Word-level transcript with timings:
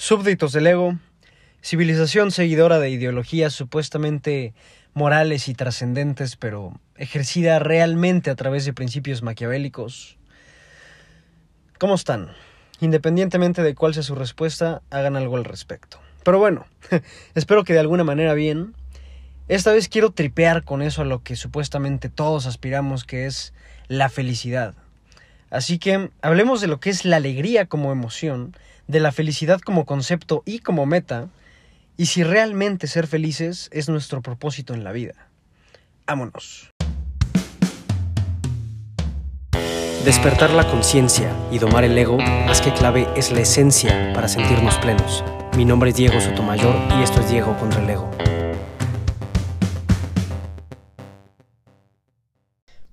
súbditos 0.00 0.52
del 0.52 0.66
ego, 0.66 0.98
civilización 1.60 2.30
seguidora 2.30 2.78
de 2.78 2.88
ideologías 2.88 3.52
supuestamente 3.52 4.54
morales 4.94 5.46
y 5.46 5.52
trascendentes, 5.52 6.36
pero 6.36 6.72
ejercida 6.96 7.58
realmente 7.58 8.30
a 8.30 8.34
través 8.34 8.64
de 8.64 8.72
principios 8.72 9.22
maquiavélicos. 9.22 10.16
¿Cómo 11.78 11.96
están? 11.96 12.30
Independientemente 12.80 13.62
de 13.62 13.74
cuál 13.74 13.92
sea 13.92 14.02
su 14.02 14.14
respuesta, 14.14 14.80
hagan 14.88 15.16
algo 15.16 15.36
al 15.36 15.44
respecto. 15.44 16.00
Pero 16.24 16.38
bueno, 16.38 16.64
espero 17.34 17.64
que 17.64 17.74
de 17.74 17.80
alguna 17.80 18.02
manera 18.02 18.32
bien. 18.32 18.74
Esta 19.48 19.70
vez 19.70 19.90
quiero 19.90 20.12
tripear 20.12 20.64
con 20.64 20.80
eso 20.80 21.02
a 21.02 21.04
lo 21.04 21.22
que 21.22 21.36
supuestamente 21.36 22.08
todos 22.08 22.46
aspiramos, 22.46 23.04
que 23.04 23.26
es 23.26 23.52
la 23.86 24.08
felicidad. 24.08 24.74
Así 25.50 25.78
que 25.78 26.10
hablemos 26.22 26.62
de 26.62 26.68
lo 26.68 26.80
que 26.80 26.88
es 26.88 27.04
la 27.04 27.16
alegría 27.16 27.66
como 27.66 27.92
emoción, 27.92 28.56
de 28.90 28.98
la 28.98 29.12
felicidad 29.12 29.60
como 29.60 29.86
concepto 29.86 30.42
y 30.44 30.58
como 30.58 30.84
meta, 30.84 31.28
y 31.96 32.06
si 32.06 32.24
realmente 32.24 32.88
ser 32.88 33.06
felices 33.06 33.68
es 33.72 33.88
nuestro 33.88 34.20
propósito 34.20 34.74
en 34.74 34.82
la 34.82 34.90
vida. 34.90 35.28
Vámonos. 36.06 36.70
Despertar 40.04 40.50
la 40.50 40.66
conciencia 40.68 41.30
y 41.52 41.58
domar 41.58 41.84
el 41.84 41.96
ego, 41.96 42.18
más 42.18 42.60
que 42.60 42.72
clave, 42.72 43.06
es 43.16 43.30
la 43.30 43.42
esencia 43.42 44.12
para 44.12 44.26
sentirnos 44.26 44.76
plenos. 44.78 45.22
Mi 45.56 45.64
nombre 45.64 45.90
es 45.90 45.96
Diego 45.96 46.20
Sotomayor 46.20 46.74
y 46.98 47.02
esto 47.04 47.20
es 47.20 47.30
Diego 47.30 47.56
contra 47.58 47.80
el 47.82 47.90
ego. 47.90 48.10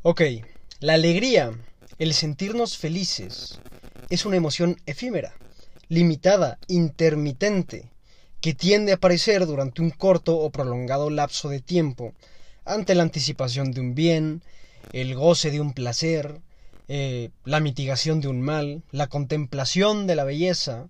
Ok, 0.03 0.21
la 0.79 0.93
alegría, 0.93 1.53
el 1.97 2.13
sentirnos 2.13 2.77
felices, 2.77 3.59
es 4.09 4.25
una 4.25 4.37
emoción 4.37 4.77
efímera, 4.85 5.33
limitada, 5.89 6.59
intermitente, 6.67 7.89
que 8.41 8.53
tiende 8.53 8.91
a 8.91 8.95
aparecer 8.95 9.45
durante 9.45 9.81
un 9.81 9.89
corto 9.89 10.37
o 10.37 10.51
prolongado 10.51 11.09
lapso 11.09 11.49
de 11.49 11.59
tiempo 11.59 12.13
ante 12.65 12.95
la 12.95 13.03
anticipación 13.03 13.71
de 13.71 13.81
un 13.81 13.95
bien, 13.95 14.41
el 14.91 15.15
goce 15.15 15.51
de 15.51 15.61
un 15.61 15.73
placer, 15.73 16.41
eh, 16.87 17.29
la 17.45 17.59
mitigación 17.59 18.21
de 18.21 18.27
un 18.27 18.41
mal, 18.41 18.83
la 18.91 19.07
contemplación 19.07 20.07
de 20.07 20.15
la 20.15 20.23
belleza 20.23 20.87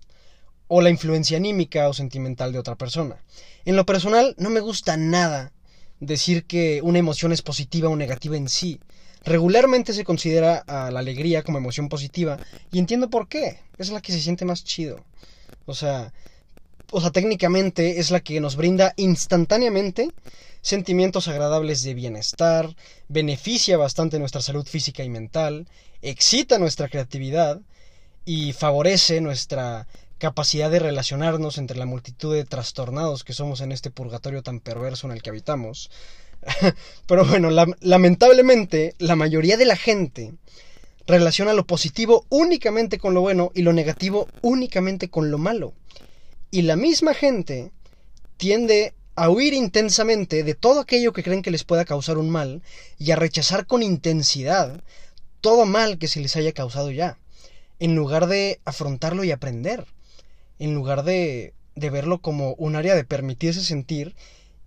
o 0.68 0.80
la 0.80 0.90
influencia 0.90 1.36
anímica 1.36 1.88
o 1.88 1.94
sentimental 1.94 2.52
de 2.52 2.58
otra 2.58 2.76
persona. 2.76 3.16
En 3.64 3.76
lo 3.76 3.86
personal 3.86 4.34
no 4.38 4.50
me 4.50 4.60
gusta 4.60 4.96
nada 4.96 5.52
decir 6.00 6.44
que 6.44 6.80
una 6.82 6.98
emoción 6.98 7.32
es 7.32 7.42
positiva 7.42 7.88
o 7.88 7.96
negativa 7.96 8.36
en 8.36 8.48
sí. 8.48 8.80
Regularmente 9.28 9.92
se 9.92 10.04
considera 10.04 10.64
a 10.66 10.90
la 10.90 11.00
alegría 11.00 11.42
como 11.42 11.58
emoción 11.58 11.90
positiva 11.90 12.38
y 12.72 12.78
entiendo 12.78 13.10
por 13.10 13.28
qué. 13.28 13.60
Es 13.76 13.90
la 13.90 14.00
que 14.00 14.12
se 14.12 14.22
siente 14.22 14.46
más 14.46 14.64
chido. 14.64 15.04
O 15.66 15.74
sea, 15.74 16.14
o 16.90 17.02
sea, 17.02 17.10
técnicamente 17.10 18.00
es 18.00 18.10
la 18.10 18.20
que 18.20 18.40
nos 18.40 18.56
brinda 18.56 18.94
instantáneamente 18.96 20.08
sentimientos 20.62 21.28
agradables 21.28 21.82
de 21.82 21.92
bienestar, 21.92 22.74
beneficia 23.08 23.76
bastante 23.76 24.18
nuestra 24.18 24.40
salud 24.40 24.66
física 24.66 25.04
y 25.04 25.10
mental, 25.10 25.68
excita 26.00 26.58
nuestra 26.58 26.88
creatividad 26.88 27.60
y 28.24 28.54
favorece 28.54 29.20
nuestra 29.20 29.86
capacidad 30.16 30.70
de 30.70 30.78
relacionarnos 30.78 31.58
entre 31.58 31.76
la 31.76 31.84
multitud 31.84 32.34
de 32.34 32.46
trastornados 32.46 33.24
que 33.24 33.34
somos 33.34 33.60
en 33.60 33.72
este 33.72 33.90
purgatorio 33.90 34.42
tan 34.42 34.60
perverso 34.60 35.06
en 35.06 35.12
el 35.12 35.20
que 35.20 35.30
habitamos. 35.30 35.90
Pero 37.06 37.24
bueno, 37.24 37.50
lamentablemente 37.80 38.94
la 38.98 39.16
mayoría 39.16 39.56
de 39.56 39.64
la 39.64 39.76
gente 39.76 40.34
relaciona 41.06 41.54
lo 41.54 41.66
positivo 41.66 42.26
únicamente 42.28 42.98
con 42.98 43.14
lo 43.14 43.22
bueno 43.22 43.50
y 43.54 43.62
lo 43.62 43.72
negativo 43.72 44.28
únicamente 44.42 45.08
con 45.08 45.30
lo 45.30 45.38
malo. 45.38 45.72
Y 46.50 46.62
la 46.62 46.76
misma 46.76 47.14
gente 47.14 47.72
tiende 48.36 48.94
a 49.16 49.30
huir 49.30 49.52
intensamente 49.52 50.44
de 50.44 50.54
todo 50.54 50.80
aquello 50.80 51.12
que 51.12 51.22
creen 51.22 51.42
que 51.42 51.50
les 51.50 51.64
pueda 51.64 51.84
causar 51.84 52.18
un 52.18 52.30
mal 52.30 52.62
y 52.98 53.10
a 53.10 53.16
rechazar 53.16 53.66
con 53.66 53.82
intensidad 53.82 54.80
todo 55.40 55.66
mal 55.66 55.98
que 55.98 56.08
se 56.08 56.20
les 56.20 56.36
haya 56.36 56.52
causado 56.52 56.90
ya, 56.90 57.18
en 57.78 57.96
lugar 57.96 58.26
de 58.26 58.60
afrontarlo 58.64 59.24
y 59.24 59.30
aprender, 59.30 59.86
en 60.58 60.74
lugar 60.74 61.04
de, 61.04 61.54
de 61.74 61.90
verlo 61.90 62.20
como 62.20 62.54
un 62.54 62.76
área 62.76 62.94
de 62.94 63.04
permitirse 63.04 63.62
sentir 63.62 64.14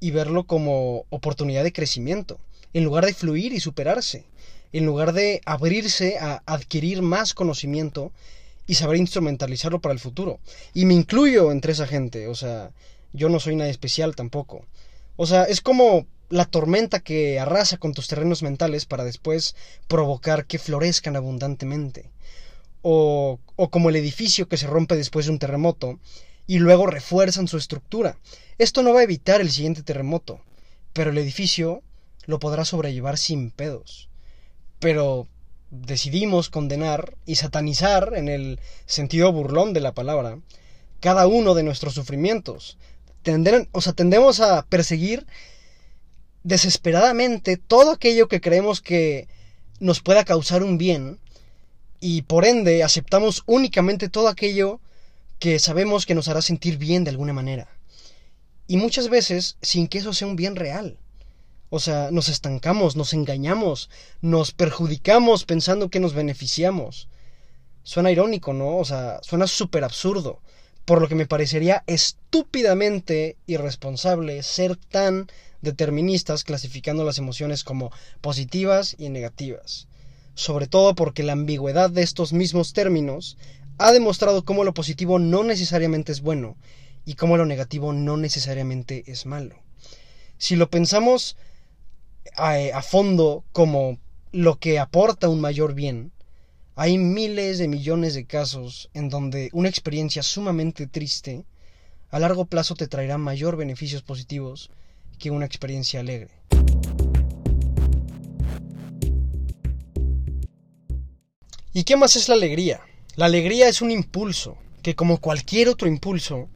y 0.02 0.12
verlo 0.12 0.46
como 0.46 1.06
oportunidad 1.10 1.64
de 1.64 1.72
crecimiento, 1.72 2.40
en 2.74 2.84
lugar 2.84 3.06
de 3.06 3.14
fluir 3.14 3.54
y 3.54 3.62
superarse, 3.62 4.26
en 4.74 4.86
lugar 4.86 5.14
de 5.14 5.42
abrirse 5.46 6.18
a 6.18 6.42
adquirir 6.46 7.02
más 7.04 7.34
conocimiento 7.34 8.12
y 8.66 8.74
saber 8.74 8.98
instrumentalizarlo 8.98 9.80
para 9.80 9.94
el 9.94 10.00
futuro. 10.00 10.40
Y 10.74 10.86
me 10.86 10.96
incluyo 10.96 11.52
entre 11.52 11.74
esa 11.74 11.88
gente, 11.88 12.28
o 12.28 12.36
sea, 12.36 12.72
yo 13.14 13.30
no 13.30 13.40
soy 13.40 13.56
nada 13.56 13.70
especial 13.70 14.16
tampoco. 14.16 14.66
O 15.18 15.28
sea, 15.28 15.44
es 15.44 15.62
como 15.62 16.08
la 16.30 16.46
tormenta 16.46 17.00
que 17.00 17.40
arrasa 17.40 17.78
con 17.78 17.94
tus 17.94 18.08
terrenos 18.08 18.42
mentales 18.42 18.86
para 18.86 19.04
después 19.04 19.56
provocar 19.88 20.46
que 20.46 20.58
florezcan 20.58 21.16
abundantemente. 21.16 22.10
O, 22.82 23.40
o 23.56 23.70
como 23.70 23.90
el 23.90 23.98
edificio 23.98 24.48
que 24.48 24.58
se 24.58 24.66
rompe 24.66 24.96
después 24.96 25.28
de 25.28 25.32
un 25.32 25.38
terremoto 25.38 26.00
y 26.52 26.60
luego 26.60 26.86
refuerzan 26.86 27.48
su 27.48 27.56
estructura. 27.56 28.18
Esto 28.58 28.84
no 28.84 28.94
va 28.94 29.00
a 29.00 29.04
evitar 29.04 29.40
el 29.40 29.50
siguiente 29.50 29.84
terremoto, 29.84 30.42
pero 30.92 31.12
el 31.12 31.18
edificio 31.18 31.82
lo 32.26 32.40
podrá 32.40 32.66
sobrellevar 32.66 33.18
sin 33.18 33.52
pedos. 33.52 34.10
Pero 34.80 35.30
decidimos 35.70 36.50
condenar 36.50 37.16
y 37.26 37.36
satanizar, 37.36 38.12
en 38.18 38.28
el 38.28 38.60
sentido 38.86 39.32
burlón 39.32 39.72
de 39.72 39.80
la 39.80 39.94
palabra, 39.94 40.40
cada 41.00 41.26
uno 41.26 41.54
de 41.54 41.64
nuestros 41.64 41.94
sufrimientos. 41.94 42.78
o 43.72 43.80
sea, 43.80 43.94
tendemos 43.94 44.42
a 44.42 44.64
perseguir 44.64 45.26
desesperadamente 46.44 47.56
todo 47.56 47.92
aquello 47.92 48.28
que 48.28 48.42
creemos 48.42 48.82
que 48.82 49.30
nos 49.80 50.02
pueda 50.02 50.26
causar 50.26 50.64
un 50.64 50.78
bien 50.78 51.18
y 52.02 52.24
por 52.24 52.44
ende 52.44 52.84
aceptamos 52.84 53.44
únicamente 53.46 54.10
todo 54.10 54.28
aquello 54.28 54.82
que 55.42 55.58
sabemos 55.58 56.06
que 56.06 56.14
nos 56.14 56.28
hará 56.28 56.40
sentir 56.44 56.78
bien 56.78 57.04
de 57.04 57.10
alguna 57.10 57.34
manera. 57.34 57.68
Y 58.68 58.78
muchas 58.78 59.10
veces 59.10 59.58
sin 59.64 59.88
que 59.88 59.98
eso 59.98 60.14
sea 60.14 60.28
un 60.28 60.36
bien 60.36 60.56
real. 60.56 61.00
O 61.72 61.80
sea, 61.80 62.12
nos 62.12 62.30
estancamos, 62.30 62.96
nos 62.96 63.12
engañamos, 63.14 63.90
nos 64.22 64.52
perjudicamos 64.52 65.44
pensando 65.46 65.90
que 65.90 66.00
nos 66.00 66.14
beneficiamos. 66.14 67.10
Suena 67.82 68.12
irónico, 68.12 68.54
¿no? 68.54 68.78
O 68.78 68.86
sea, 68.86 69.20
suena 69.24 69.48
súper 69.48 69.84
absurdo. 69.84 70.42
Por 70.86 71.02
lo 71.02 71.08
que 71.08 71.16
me 71.16 71.26
parecería 71.26 71.84
estúpidamente 71.88 73.36
irresponsable 73.48 74.44
ser 74.44 74.76
tan 74.76 75.26
deterministas 75.62 76.44
clasificando 76.44 77.04
las 77.04 77.18
emociones 77.18 77.64
como 77.64 77.92
positivas 78.22 78.96
y 79.00 79.10
negativas. 79.10 79.88
Sobre 80.36 80.68
todo 80.68 80.94
porque 80.94 81.24
la 81.24 81.34
ambigüedad 81.34 81.90
de 81.90 82.04
estos 82.04 82.32
mismos 82.32 82.74
términos 82.74 83.38
ha 83.78 83.92
demostrado 83.92 84.46
cómo 84.46 84.64
lo 84.64 84.74
positivo 84.74 85.20
no 85.20 85.44
necesariamente 85.44 86.12
es 86.12 86.22
bueno 86.22 86.58
y 87.06 87.16
cómo 87.16 87.38
lo 87.38 87.46
negativo 87.46 87.94
no 87.94 88.18
necesariamente 88.18 89.04
es 89.08 89.26
malo. 89.26 89.56
Si 90.38 90.56
lo 90.56 90.70
pensamos 90.70 91.38
a, 92.36 92.82
fondo 92.82 93.44
como 93.52 94.00
lo 94.32 94.60
que 94.60 94.80
aporta 94.80 95.30
un 95.30 95.42
mayor 95.42 95.74
bien, 95.74 96.12
hay 96.76 96.98
miles 96.98 97.58
de 97.58 97.68
millones 97.68 98.14
de 98.14 98.26
casos 98.26 98.90
en 98.94 99.10
donde 99.10 99.50
una 99.54 99.70
experiencia 99.70 100.24
sumamente 100.24 100.88
triste 100.88 101.46
a 102.10 102.20
largo 102.20 102.46
plazo 102.46 102.76
te 102.76 102.88
traerá 102.88 103.18
mayor 103.18 103.56
beneficios 103.56 104.02
positivos 104.02 104.72
que 105.20 105.32
una 105.32 105.46
experiencia 105.46 106.00
alegre. 106.00 106.32
¿Y 111.74 111.84
qué 111.84 111.96
más 111.96 112.16
es 112.16 112.28
la 112.28 112.36
alegría? 112.36 112.82
La 113.16 113.26
alegría 113.26 113.68
es 113.68 113.82
un 113.82 113.92
impulso 113.92 114.58
que 114.82 114.96
como 114.96 115.20
cualquier 115.20 115.70
otro 115.70 115.88
impulso 115.88 116.50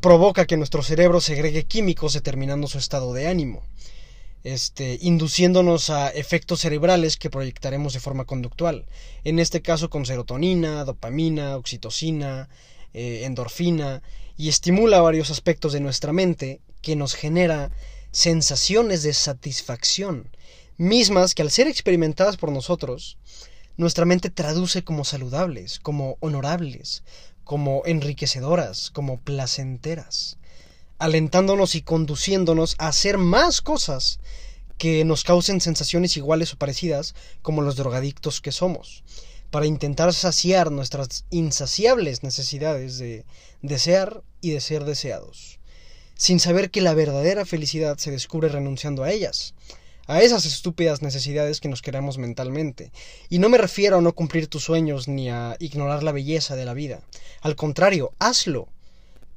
provoca 0.00 0.46
que 0.46 0.56
nuestro 0.56 0.82
cerebro 0.82 1.20
segregue 1.20 1.64
químicos 1.64 2.12
determinando 2.12 2.68
su 2.68 2.78
estado 2.78 3.12
de 3.12 3.28
ánimo 3.28 3.62
este, 4.44 4.98
induciéndonos 5.02 5.90
a 5.90 6.08
efectos 6.08 6.60
cerebrales 6.60 7.16
que 7.16 7.30
proyectaremos 7.30 7.92
de 7.92 8.00
forma 8.00 8.24
conductual. 8.24 8.86
En 9.24 9.38
este 9.38 9.62
caso 9.62 9.90
con 9.90 10.06
serotonina, 10.06 10.84
dopamina, 10.84 11.56
oxitocina, 11.56 12.48
eh, 12.94 13.22
endorfina, 13.24 14.02
y 14.36 14.48
estimula 14.48 15.00
varios 15.00 15.30
aspectos 15.30 15.72
de 15.72 15.80
nuestra 15.80 16.12
mente 16.12 16.60
que 16.80 16.94
nos 16.94 17.14
genera 17.14 17.70
sensaciones 18.12 19.02
de 19.02 19.12
satisfacción, 19.12 20.30
mismas 20.76 21.34
que 21.34 21.42
al 21.42 21.50
ser 21.50 21.66
experimentadas 21.66 22.36
por 22.36 22.52
nosotros, 22.52 23.18
nuestra 23.78 24.04
mente 24.04 24.28
traduce 24.28 24.84
como 24.84 25.04
saludables, 25.04 25.78
como 25.78 26.18
honorables, 26.20 27.02
como 27.44 27.82
enriquecedoras, 27.86 28.90
como 28.90 29.18
placenteras 29.18 30.36
alentándonos 30.98 31.74
y 31.74 31.82
conduciéndonos 31.82 32.74
a 32.78 32.88
hacer 32.88 33.18
más 33.18 33.60
cosas 33.60 34.18
que 34.76 35.04
nos 35.04 35.24
causen 35.24 35.60
sensaciones 35.60 36.16
iguales 36.16 36.52
o 36.52 36.58
parecidas 36.58 37.14
como 37.42 37.62
los 37.62 37.76
drogadictos 37.76 38.40
que 38.40 38.52
somos. 38.52 39.02
para 39.50 39.64
intentar 39.64 40.12
saciar 40.12 40.70
nuestras 40.70 41.24
insaciables 41.30 42.22
necesidades 42.22 42.98
de 42.98 43.24
desear 43.62 44.22
y 44.42 44.50
de 44.50 44.60
ser 44.60 44.84
deseados, 44.84 45.58
sin 46.16 46.38
saber 46.38 46.70
que 46.70 46.82
la 46.82 46.92
verdadera 46.92 47.46
felicidad 47.46 47.96
se 47.96 48.10
descubre 48.10 48.50
renunciando 48.50 49.04
a 49.04 49.10
ellas, 49.10 49.54
a 50.08 50.20
esas 50.22 50.44
estúpidas 50.44 51.02
necesidades 51.02 51.60
que 51.60 51.68
nos 51.68 51.82
queramos 51.82 52.18
mentalmente. 52.18 52.90
Y 53.28 53.38
no 53.38 53.48
me 53.48 53.58
refiero 53.58 53.98
a 53.98 54.00
no 54.00 54.14
cumplir 54.14 54.48
tus 54.48 54.64
sueños 54.64 55.06
ni 55.06 55.30
a 55.30 55.54
ignorar 55.60 56.02
la 56.02 56.10
belleza 56.12 56.56
de 56.56 56.64
la 56.64 56.74
vida. 56.74 57.00
Al 57.40 57.54
contrario, 57.54 58.12
hazlo. 58.18 58.66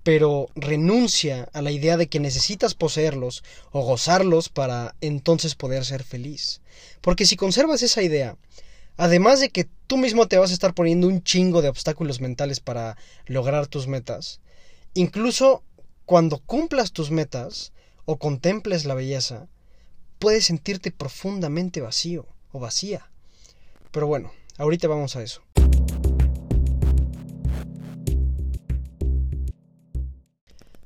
Pero 0.02 0.48
renuncia 0.56 1.48
a 1.54 1.62
la 1.62 1.70
idea 1.70 1.96
de 1.96 2.08
que 2.08 2.20
necesitas 2.20 2.74
poseerlos 2.74 3.44
o 3.72 3.82
gozarlos 3.82 4.50
para 4.50 4.96
entonces 5.00 5.54
poder 5.54 5.86
ser 5.86 6.04
feliz. 6.04 6.62
Porque 7.02 7.28
si 7.28 7.36
conservas 7.36 7.84
esa 7.84 8.02
idea, 8.02 8.36
Además 8.98 9.40
de 9.40 9.50
que 9.50 9.68
tú 9.88 9.98
mismo 9.98 10.28
te 10.28 10.38
vas 10.38 10.52
a 10.52 10.54
estar 10.54 10.76
poniendo 10.76 11.08
un 11.08 11.24
chingo 11.24 11.62
de 11.62 11.70
obstáculos 11.70 12.22
mentales 12.22 12.60
para 12.60 12.98
lograr 13.26 13.66
tus 13.66 13.88
metas, 13.88 14.42
incluso 14.94 15.64
cuando 16.06 16.40
cumplas 16.40 16.92
tus 16.92 17.10
metas 17.10 17.74
o 18.06 18.18
contemples 18.18 18.86
la 18.86 18.94
belleza, 18.94 19.48
puedes 20.22 20.46
sentirte 20.46 20.92
profundamente 20.92 21.82
vacío 21.82 22.26
o 22.54 22.62
vacía. 22.62 23.10
Pero 23.92 24.08
bueno, 24.08 24.32
ahorita 24.58 24.88
vamos 24.88 25.18
a 25.18 25.24
eso. 25.24 25.42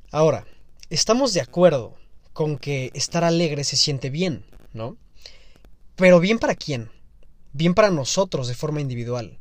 Ahora, 0.09 0.47
estamos 0.89 1.33
de 1.33 1.41
acuerdo 1.41 1.95
con 2.33 2.57
que 2.57 2.89
estar 2.95 3.23
alegre 3.23 3.63
se 3.63 3.75
siente 3.75 4.09
bien, 4.09 4.43
¿no? 4.73 4.97
Pero 5.95 6.19
bien 6.19 6.39
para 6.39 6.55
quién? 6.55 6.89
bien 7.55 7.73
para 7.73 7.89
nosotros 7.89 8.47
de 8.47 8.53
forma 8.53 8.81
individual. 8.81 9.39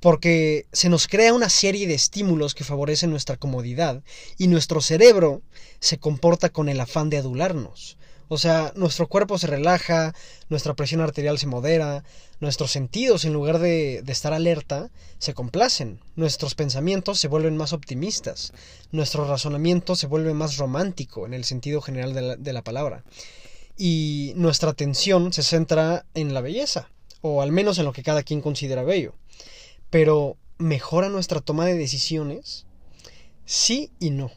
Porque 0.00 0.66
se 0.72 0.88
nos 0.88 1.06
crea 1.06 1.32
una 1.32 1.48
serie 1.48 1.86
de 1.86 1.94
estímulos 1.94 2.54
que 2.54 2.64
favorecen 2.64 3.10
nuestra 3.10 3.36
comodidad 3.36 4.02
y 4.36 4.48
nuestro 4.48 4.80
cerebro 4.80 5.42
se 5.78 5.98
comporta 5.98 6.48
con 6.48 6.68
el 6.68 6.80
afán 6.80 7.08
de 7.08 7.18
adularnos. 7.18 7.96
O 8.32 8.38
sea, 8.38 8.72
nuestro 8.76 9.08
cuerpo 9.08 9.36
se 9.36 9.46
relaja, 9.46 10.14
nuestra 10.48 10.72
presión 10.72 11.02
arterial 11.02 11.38
se 11.38 11.46
modera, 11.46 12.02
nuestros 12.40 12.70
sentidos, 12.70 13.26
en 13.26 13.34
lugar 13.34 13.58
de, 13.58 14.02
estar 14.06 14.32
alerta, 14.32 14.90
se 15.18 15.34
complacen, 15.34 16.00
nuestros 16.16 16.54
pensamientos 16.54 17.20
se 17.20 17.28
vuelven 17.28 17.58
más 17.58 17.74
optimistas, 17.74 18.54
nuestro 18.90 19.28
razonamiento 19.28 19.96
se 19.96 20.06
vuelve 20.06 20.32
más 20.32 20.56
romántico 20.56 21.26
en 21.26 21.34
el 21.34 21.44
sentido 21.44 21.82
general 21.82 22.14
de 22.14 22.22
la, 22.22 22.36
de 22.36 22.52
la 22.54 22.62
palabra, 22.62 23.04
y 23.76 24.32
nuestra 24.34 24.70
atención 24.70 25.34
se 25.34 25.42
centra 25.42 26.06
en 26.14 26.32
la 26.32 26.40
belleza, 26.40 26.88
o 27.20 27.42
al 27.42 27.52
menos 27.52 27.76
en 27.76 27.84
lo 27.84 27.92
que 27.92 28.02
cada 28.02 28.22
quien 28.22 28.40
considera 28.40 28.82
bello. 28.82 29.12
Pero, 29.90 30.38
¿mejora 30.56 31.10
nuestra 31.10 31.42
toma 31.42 31.66
de 31.66 31.74
decisiones? 31.74 32.64
Sí 33.44 33.90
y 34.00 34.08
no. 34.08 34.30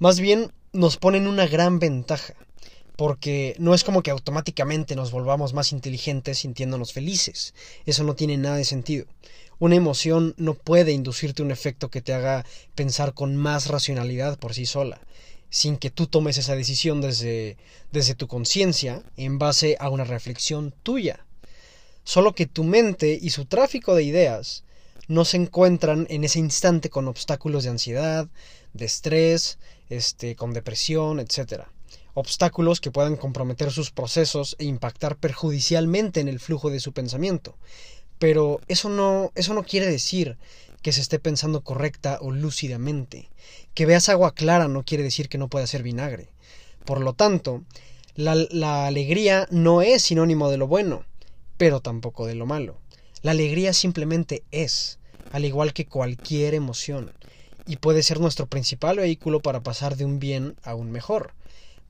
Más 0.00 0.18
bien 0.18 0.50
nos 0.72 0.96
ponen 0.96 1.28
una 1.28 1.46
gran 1.46 1.78
ventaja, 1.78 2.34
porque 3.02 3.56
no 3.58 3.74
es 3.74 3.82
como 3.82 4.04
que 4.04 4.12
automáticamente 4.12 4.94
nos 4.94 5.10
volvamos 5.10 5.54
más 5.54 5.72
inteligentes 5.72 6.38
sintiéndonos 6.38 6.92
felices. 6.92 7.52
Eso 7.84 8.04
no 8.04 8.14
tiene 8.14 8.36
nada 8.36 8.58
de 8.58 8.64
sentido. 8.64 9.06
Una 9.58 9.74
emoción 9.74 10.34
no 10.36 10.54
puede 10.54 10.92
inducirte 10.92 11.42
un 11.42 11.50
efecto 11.50 11.90
que 11.90 12.00
te 12.00 12.14
haga 12.14 12.46
pensar 12.76 13.12
con 13.12 13.34
más 13.34 13.66
racionalidad 13.66 14.38
por 14.38 14.54
sí 14.54 14.66
sola, 14.66 15.00
sin 15.50 15.78
que 15.78 15.90
tú 15.90 16.06
tomes 16.06 16.38
esa 16.38 16.54
decisión 16.54 17.00
desde, 17.00 17.56
desde 17.90 18.14
tu 18.14 18.28
conciencia 18.28 19.02
en 19.16 19.36
base 19.36 19.76
a 19.80 19.88
una 19.88 20.04
reflexión 20.04 20.72
tuya 20.84 21.26
solo 22.04 22.36
que 22.36 22.46
tu 22.46 22.62
mente 22.62 23.18
y 23.20 23.30
su 23.30 23.46
tráfico 23.46 23.96
de 23.96 24.04
ideas 24.04 24.62
no 25.08 25.24
se 25.24 25.38
encuentran 25.38 26.06
en 26.08 26.22
ese 26.22 26.38
instante 26.38 26.88
con 26.88 27.08
obstáculos 27.08 27.64
de 27.64 27.70
ansiedad, 27.70 28.28
de 28.74 28.84
estrés, 28.84 29.58
este, 29.90 30.36
con 30.36 30.52
depresión, 30.52 31.18
etc. 31.18 31.64
Obstáculos 32.14 32.80
que 32.80 32.90
puedan 32.90 33.16
comprometer 33.16 33.70
sus 33.70 33.90
procesos 33.90 34.56
e 34.58 34.64
impactar 34.64 35.16
perjudicialmente 35.16 36.20
en 36.20 36.28
el 36.28 36.40
flujo 36.40 36.70
de 36.70 36.80
su 36.80 36.92
pensamiento. 36.92 37.56
Pero 38.18 38.60
eso 38.68 38.88
no, 38.88 39.32
eso 39.34 39.54
no 39.54 39.64
quiere 39.64 39.86
decir 39.86 40.36
que 40.82 40.92
se 40.92 41.00
esté 41.00 41.18
pensando 41.18 41.62
correcta 41.62 42.18
o 42.20 42.30
lúcidamente. 42.30 43.30
Que 43.74 43.86
veas 43.86 44.08
agua 44.08 44.34
clara 44.34 44.68
no 44.68 44.84
quiere 44.84 45.04
decir 45.04 45.28
que 45.28 45.38
no 45.38 45.48
pueda 45.48 45.66
ser 45.66 45.82
vinagre. 45.82 46.28
Por 46.84 47.00
lo 47.00 47.14
tanto, 47.14 47.62
la 48.14 48.86
alegría 48.86 49.46
no 49.50 49.80
es 49.80 50.02
sinónimo 50.02 50.50
de 50.50 50.58
lo 50.58 50.66
bueno, 50.66 51.04
pero 51.56 51.80
tampoco 51.80 52.26
de 52.26 52.34
lo 52.34 52.44
malo. 52.44 52.78
La 53.22 53.30
alegría 53.30 53.72
simplemente 53.72 54.42
es, 54.50 54.98
al 55.30 55.44
igual 55.44 55.72
que 55.72 55.86
cualquier 55.86 56.54
emoción, 56.54 57.12
y 57.66 57.76
puede 57.76 58.02
ser 58.02 58.18
nuestro 58.18 58.46
principal 58.46 58.96
vehículo 58.96 59.40
para 59.40 59.62
pasar 59.62 59.96
de 59.96 60.04
un 60.04 60.18
bien 60.18 60.56
a 60.64 60.74
un 60.74 60.90
mejor. 60.90 61.32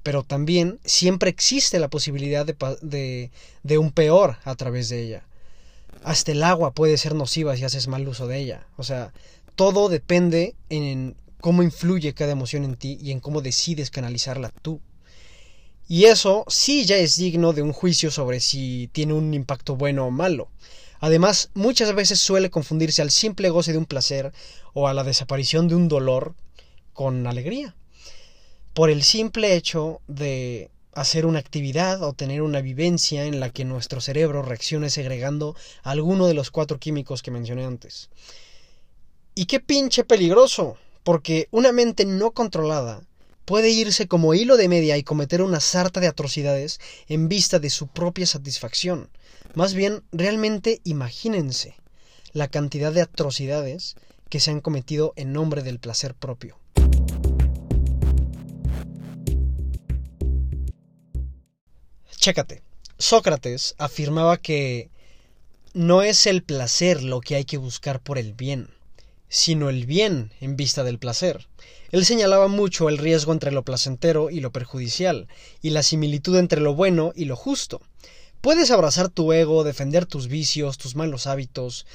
Pero 0.02 0.24
también 0.24 0.80
siempre 0.84 1.30
existe 1.30 1.78
la 1.78 1.88
posibilidad 1.88 2.44
de, 2.44 3.30
de, 3.62 3.78
un 3.78 3.92
peor 3.92 4.38
a 4.44 4.54
través 4.56 4.88
de 4.88 5.02
ella. 5.02 5.26
Hasta 6.02 6.32
el 6.32 6.42
agua 6.42 6.72
puede 6.72 6.96
ser 6.96 7.14
nociva 7.14 7.56
si 7.56 7.64
haces 7.64 7.86
mal 7.86 8.06
uso 8.08 8.26
de 8.26 8.38
ella. 8.38 8.66
O 8.76 8.82
sea, 8.82 9.12
todo 9.54 9.88
depende 9.88 10.54
en 10.70 11.14
cómo 11.40 11.62
influye 11.62 12.14
cada 12.14 12.32
emoción 12.32 12.64
en 12.64 12.76
ti 12.76 12.98
y 13.00 13.12
en 13.12 13.20
cómo 13.20 13.42
decides 13.42 13.90
canalizarla 13.90 14.50
tú. 14.62 14.80
Y 15.88 16.04
eso 16.04 16.44
sí 16.48 16.84
ya 16.84 16.96
es 16.96 17.16
digno 17.16 17.52
de 17.52 17.62
un 17.62 17.72
juicio 17.72 18.10
sobre 18.10 18.40
si 18.40 18.88
tiene 18.92 19.12
un 19.12 19.34
impacto 19.34 19.76
bueno 19.76 20.06
o 20.06 20.10
malo. 20.10 20.48
Además, 21.00 21.50
muchas 21.54 21.92
veces 21.94 22.20
suele 22.20 22.48
confundirse 22.48 23.02
al 23.02 23.10
simple 23.10 23.50
goce 23.50 23.72
de 23.72 23.78
un 23.78 23.86
placer 23.86 24.32
o 24.72 24.86
a 24.86 24.94
la 24.94 25.04
desaparición 25.04 25.68
de 25.68 25.74
un 25.74 25.88
dolor 25.88 26.34
con 26.92 27.26
alegría. 27.26 27.74
Por 28.74 28.88
el 28.88 29.02
simple 29.02 29.54
hecho 29.54 30.00
de 30.08 30.70
hacer 30.94 31.26
una 31.26 31.38
actividad 31.38 32.02
o 32.02 32.14
tener 32.14 32.40
una 32.40 32.62
vivencia 32.62 33.26
en 33.26 33.38
la 33.38 33.50
que 33.50 33.66
nuestro 33.66 34.00
cerebro 34.00 34.40
reaccione 34.40 34.88
segregando 34.88 35.54
alguno 35.82 36.26
de 36.26 36.32
los 36.32 36.50
cuatro 36.50 36.78
químicos 36.78 37.22
que 37.22 37.30
mencioné 37.30 37.66
antes. 37.66 38.08
Y 39.34 39.44
qué 39.44 39.60
pinche 39.60 40.04
peligroso, 40.04 40.78
porque 41.04 41.48
una 41.50 41.70
mente 41.70 42.06
no 42.06 42.30
controlada 42.30 43.02
puede 43.44 43.68
irse 43.68 44.08
como 44.08 44.32
hilo 44.32 44.56
de 44.56 44.68
media 44.68 44.96
y 44.96 45.02
cometer 45.02 45.42
una 45.42 45.60
sarta 45.60 46.00
de 46.00 46.06
atrocidades 46.06 46.80
en 47.08 47.28
vista 47.28 47.58
de 47.58 47.68
su 47.68 47.88
propia 47.88 48.26
satisfacción. 48.26 49.10
Más 49.54 49.74
bien, 49.74 50.02
realmente 50.12 50.80
imagínense 50.84 51.76
la 52.32 52.48
cantidad 52.48 52.90
de 52.90 53.02
atrocidades 53.02 53.96
que 54.30 54.40
se 54.40 54.50
han 54.50 54.60
cometido 54.60 55.12
en 55.16 55.34
nombre 55.34 55.62
del 55.62 55.78
placer 55.78 56.14
propio. 56.14 56.61
Chécate. 62.22 62.62
Sócrates 62.98 63.74
afirmaba 63.78 64.36
que 64.36 64.90
no 65.74 66.02
es 66.02 66.28
el 66.28 66.44
placer 66.44 67.02
lo 67.02 67.20
que 67.20 67.34
hay 67.34 67.44
que 67.44 67.56
buscar 67.56 67.98
por 67.98 68.16
el 68.16 68.32
bien, 68.32 68.68
sino 69.28 69.68
el 69.68 69.86
bien 69.86 70.30
en 70.40 70.54
vista 70.54 70.84
del 70.84 71.00
placer. 71.00 71.48
Él 71.90 72.04
señalaba 72.04 72.46
mucho 72.46 72.88
el 72.88 72.98
riesgo 72.98 73.32
entre 73.32 73.50
lo 73.50 73.64
placentero 73.64 74.30
y 74.30 74.38
lo 74.38 74.52
perjudicial, 74.52 75.26
y 75.62 75.70
la 75.70 75.82
similitud 75.82 76.38
entre 76.38 76.60
lo 76.60 76.76
bueno 76.76 77.12
y 77.16 77.24
lo 77.24 77.34
justo. 77.34 77.80
Puedes 78.40 78.70
abrazar 78.70 79.08
tu 79.08 79.32
ego, 79.32 79.64
defender 79.64 80.06
tus 80.06 80.28
vicios, 80.28 80.78
tus 80.78 80.94
malos 80.94 81.26
hábitos 81.26 81.86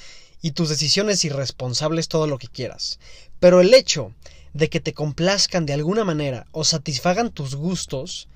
y 0.42 0.52
tus 0.52 0.68
decisiones 0.68 1.24
irresponsables 1.24 2.10
todo 2.10 2.28
lo 2.28 2.38
que 2.38 2.50
quieras, 2.50 3.00
pero 3.40 3.62
el 3.62 3.74
hecho 3.74 4.12
de 4.52 4.70
que 4.70 4.82
te 4.82 4.92
complazcan 4.92 5.66
de 5.66 5.72
alguna 5.72 6.04
manera 6.04 6.48
o 6.52 6.66
satisfagan 6.66 7.32
tus 7.32 7.56
gustos 7.56 8.28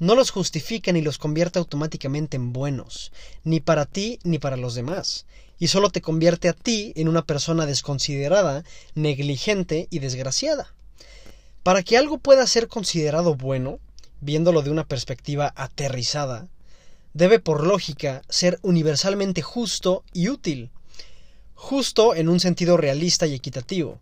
no 0.00 0.14
los 0.14 0.30
justifica 0.30 0.92
ni 0.92 1.02
los 1.02 1.18
convierte 1.18 1.58
automáticamente 1.58 2.36
en 2.36 2.52
buenos, 2.52 3.12
ni 3.44 3.60
para 3.60 3.86
ti 3.86 4.18
ni 4.24 4.38
para 4.38 4.56
los 4.56 4.74
demás, 4.74 5.26
y 5.58 5.68
solo 5.68 5.90
te 5.90 6.00
convierte 6.00 6.48
a 6.48 6.54
ti 6.54 6.92
en 6.96 7.06
una 7.06 7.22
persona 7.22 7.66
desconsiderada, 7.66 8.64
negligente 8.94 9.86
y 9.90 9.98
desgraciada. 10.00 10.74
Para 11.62 11.82
que 11.82 11.98
algo 11.98 12.16
pueda 12.16 12.46
ser 12.46 12.66
considerado 12.66 13.34
bueno, 13.34 13.78
viéndolo 14.22 14.62
de 14.62 14.70
una 14.70 14.84
perspectiva 14.84 15.52
aterrizada, 15.54 16.48
debe 17.12 17.38
por 17.38 17.64
lógica 17.64 18.22
ser 18.30 18.58
universalmente 18.62 19.42
justo 19.42 20.02
y 20.14 20.30
útil. 20.30 20.70
Justo 21.54 22.14
en 22.14 22.30
un 22.30 22.40
sentido 22.40 22.78
realista 22.78 23.26
y 23.26 23.34
equitativo, 23.34 24.00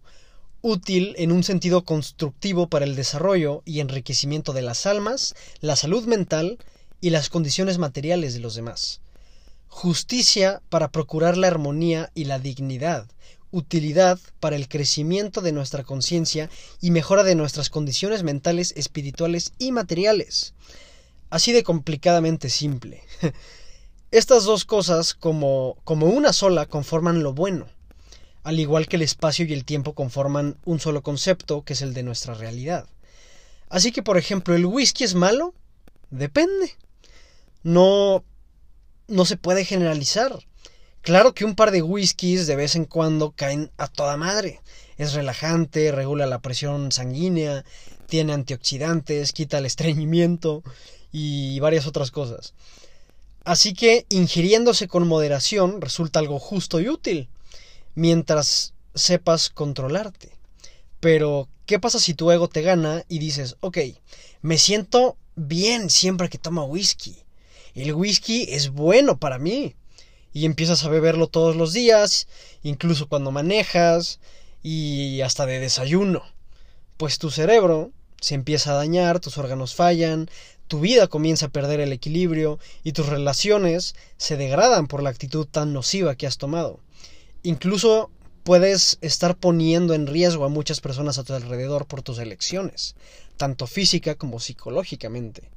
útil 0.63 1.15
en 1.19 1.33
un 1.33 1.45
sentido 1.45 1.85
constructivo 1.85 2.69
para 2.69 2.85
el 2.85 2.97
desarrollo 2.97 3.63
y 3.65 3.81
enriquecimiento 3.81 4.53
de 4.53 4.63
las 4.63 4.87
almas, 4.87 5.35
la 5.61 5.77
salud 5.77 6.05
mental 6.07 6.59
y 7.01 7.11
las 7.11 7.29
condiciones 7.29 7.79
materiales 7.79 8.35
de 8.35 8.41
los 8.41 8.55
demás. 8.55 9.01
Justicia 9.69 10.63
para 10.69 10.91
procurar 10.91 11.37
la 11.37 11.47
armonía 11.47 12.11
y 12.15 12.25
la 12.25 12.39
dignidad, 12.39 13.07
utilidad 13.51 14.19
para 14.41 14.57
el 14.57 14.69
crecimiento 14.69 15.41
de 15.41 15.53
nuestra 15.53 15.85
conciencia 15.85 16.51
y 16.81 16.91
mejora 16.91 17.23
de 17.23 17.35
nuestras 17.35 17.71
condiciones 17.71 18.23
mentales, 18.23 18.73
espirituales 18.77 19.53
y 19.59 19.73
materiales. 19.73 20.55
Así 21.31 21.53
de 21.53 21.63
complicadamente 21.63 22.51
simple. 22.51 23.03
Estas 24.11 24.45
dos 24.45 24.65
cosas, 24.65 25.13
como, 25.13 25.77
como 25.85 26.07
una 26.07 26.33
sola, 26.33 26.67
conforman 26.67 27.23
lo 27.23 27.35
bueno, 27.35 27.67
al 28.49 28.59
igual 28.61 28.89
que 28.89 28.97
el 28.97 29.03
espacio 29.03 29.45
y 29.45 29.53
el 29.53 29.67
tiempo 29.67 29.93
conforman 29.93 30.57
un 30.65 30.81
solo 30.81 31.03
concepto, 31.03 31.65
que 31.65 31.75
es 31.75 31.83
el 31.83 31.93
de 31.93 32.03
nuestra 32.03 32.33
realidad. 32.33 32.89
Así 33.69 33.93
que, 33.93 34.03
por 34.03 34.17
ejemplo, 34.17 34.55
¿el 34.55 34.65
whisky 34.65 35.05
es 35.05 35.15
malo? 35.15 35.53
Depende. 36.09 36.75
No, 37.63 38.25
no 39.07 39.27
se 39.27 39.37
puede 39.37 39.67
generalizar. 39.67 40.39
Claro 41.03 41.35
que 41.35 41.45
un 41.45 41.57
par 41.57 41.73
de 41.73 41.83
whiskies 41.83 42.47
de 42.47 42.57
vez 42.57 42.75
en 42.75 42.87
cuando 42.87 43.33
caen 43.33 43.71
a 43.77 43.87
toda 43.87 44.17
madre. 44.17 44.63
Es 44.97 45.13
relajante, 45.13 45.93
regula 45.93 46.25
la 46.25 46.39
presión 46.39 46.91
sanguínea, 46.91 47.67
tiene 48.07 48.33
antioxidantes, 48.33 49.35
quita 49.35 49.59
el 49.59 49.67
estreñimiento 49.67 50.63
y 51.13 51.61
varias 51.61 51.87
otras 51.87 52.11
cosas. 52.11 52.55
Así 53.45 53.75
que 53.75 54.07
ingiriéndose 54.09 54.89
con 54.89 55.07
moderación 55.07 55.83
resulta 55.83 56.19
algo 56.19 56.39
justo 56.39 56.81
y 56.81 56.89
útil, 56.89 57.29
mientras 57.99 58.75
sepas 58.95 59.51
controlarte. 59.51 60.31
Pero, 61.01 61.49
¿qué 61.67 61.81
pasa 61.81 61.99
si 61.99 62.15
tu 62.15 62.31
ego 62.31 62.49
te 62.49 62.63
gana 62.63 63.05
y 63.09 63.19
dices, 63.19 63.57
ok, 63.59 63.79
me 64.41 64.57
siento 64.57 65.17
bien 65.35 65.91
siempre 65.91 66.29
que 66.29 66.39
tomo 66.39 66.65
whisky? 66.67 67.17
El 67.75 67.93
whisky 67.95 68.47
es 68.51 68.71
bueno 68.71 69.19
para 69.19 69.41
mí. 69.41 69.75
Y 70.33 70.45
empiezas 70.45 70.85
a 70.85 70.91
beberlo 70.91 71.27
todos 71.27 71.57
los 71.57 71.73
días, 71.73 72.29
incluso 72.63 73.09
cuando 73.09 73.33
manejas 73.33 74.21
y 74.63 75.21
hasta 75.23 75.45
de 75.45 75.59
desayuno. 75.59 76.23
Pues 76.99 77.19
tu 77.19 77.33
cerebro 77.33 77.91
se 78.21 78.37
empieza 78.37 78.71
a 78.71 78.77
dañar, 78.77 79.19
tus 79.19 79.39
órganos 79.39 79.75
fallan, 79.75 80.31
tu 80.69 80.79
vida 80.79 81.09
comienza 81.09 81.47
a 81.47 81.51
perder 81.51 81.81
el 81.81 81.93
equilibrio 81.93 82.61
y 82.85 82.93
tus 82.93 83.07
relaciones 83.07 83.97
se 84.19 84.37
degradan 84.37 84.87
por 84.87 85.03
la 85.03 85.11
actitud 85.11 85.47
tan 85.47 85.73
nociva 85.73 86.15
que 86.15 86.29
has 86.29 86.39
tomado. 86.39 86.79
Incluso 87.43 88.11
puedes 88.43 88.99
estar 89.01 89.37
poniendo 89.37 89.95
en 89.95 90.07
riesgo 90.07 90.45
a 90.45 90.49
muchas 90.49 90.81
personas 90.81 91.19
a 91.19 91.25
tu 91.25 91.35
alrededor 91.35 91.87
por 91.87 92.03
tus 92.03 92.19
elecciones, 92.19 92.95
tanto 93.37 93.67
física 93.67 94.15
como 94.15 94.41
psicológicamente. 94.41 95.51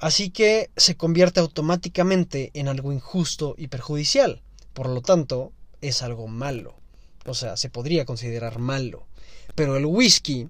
Así 0.00 0.30
que 0.30 0.70
se 0.76 0.96
convierte 0.96 1.40
automáticamente 1.40 2.50
en 2.54 2.68
algo 2.68 2.92
injusto 2.92 3.54
y 3.56 3.68
perjudicial. 3.68 4.42
Por 4.74 4.88
lo 4.88 5.00
tanto, 5.00 5.52
es 5.80 6.02
algo 6.02 6.28
malo. 6.28 6.74
O 7.24 7.34
sea, 7.34 7.56
se 7.56 7.70
podría 7.70 8.04
considerar 8.04 8.58
malo. 8.58 9.06
Pero 9.54 9.76
el 9.76 9.86
whisky 9.86 10.48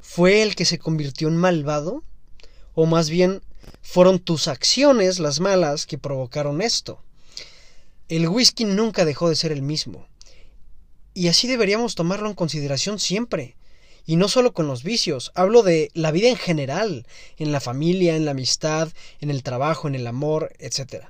fue 0.00 0.42
el 0.42 0.54
que 0.54 0.64
se 0.64 0.78
convirtió 0.78 1.28
en 1.28 1.36
malvado 1.36 2.04
o 2.74 2.86
más 2.86 3.10
bien 3.10 3.42
fueron 3.82 4.18
tus 4.18 4.46
acciones 4.46 5.18
las 5.18 5.40
malas 5.40 5.86
que 5.86 5.98
provocaron 5.98 6.62
esto. 6.62 7.00
El 8.08 8.28
whisky 8.28 8.64
nunca 8.64 9.04
dejó 9.04 9.28
de 9.28 9.34
ser 9.34 9.50
el 9.50 9.62
mismo. 9.62 10.06
Y 11.12 11.26
así 11.26 11.48
deberíamos 11.48 11.96
tomarlo 11.96 12.28
en 12.28 12.34
consideración 12.34 13.00
siempre. 13.00 13.56
Y 14.04 14.14
no 14.14 14.28
solo 14.28 14.52
con 14.52 14.68
los 14.68 14.84
vicios, 14.84 15.32
hablo 15.34 15.64
de 15.64 15.90
la 15.92 16.12
vida 16.12 16.28
en 16.28 16.36
general, 16.36 17.04
en 17.36 17.50
la 17.50 17.58
familia, 17.58 18.14
en 18.14 18.24
la 18.24 18.30
amistad, 18.30 18.90
en 19.20 19.30
el 19.30 19.42
trabajo, 19.42 19.88
en 19.88 19.96
el 19.96 20.06
amor, 20.06 20.52
etc. 20.60 21.06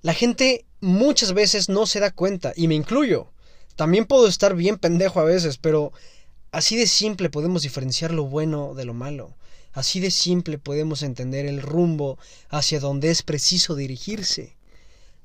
La 0.00 0.14
gente 0.14 0.64
muchas 0.80 1.34
veces 1.34 1.68
no 1.68 1.84
se 1.84 2.00
da 2.00 2.10
cuenta, 2.10 2.54
y 2.56 2.66
me 2.66 2.76
incluyo. 2.76 3.30
También 3.76 4.06
puedo 4.06 4.26
estar 4.26 4.54
bien 4.54 4.78
pendejo 4.78 5.20
a 5.20 5.24
veces, 5.24 5.58
pero 5.58 5.92
así 6.50 6.76
de 6.76 6.86
simple 6.86 7.28
podemos 7.28 7.60
diferenciar 7.60 8.10
lo 8.12 8.24
bueno 8.24 8.72
de 8.74 8.86
lo 8.86 8.94
malo. 8.94 9.34
Así 9.74 10.00
de 10.00 10.10
simple 10.10 10.56
podemos 10.56 11.02
entender 11.02 11.44
el 11.44 11.60
rumbo 11.60 12.18
hacia 12.48 12.80
donde 12.80 13.10
es 13.10 13.22
preciso 13.22 13.74
dirigirse, 13.74 14.56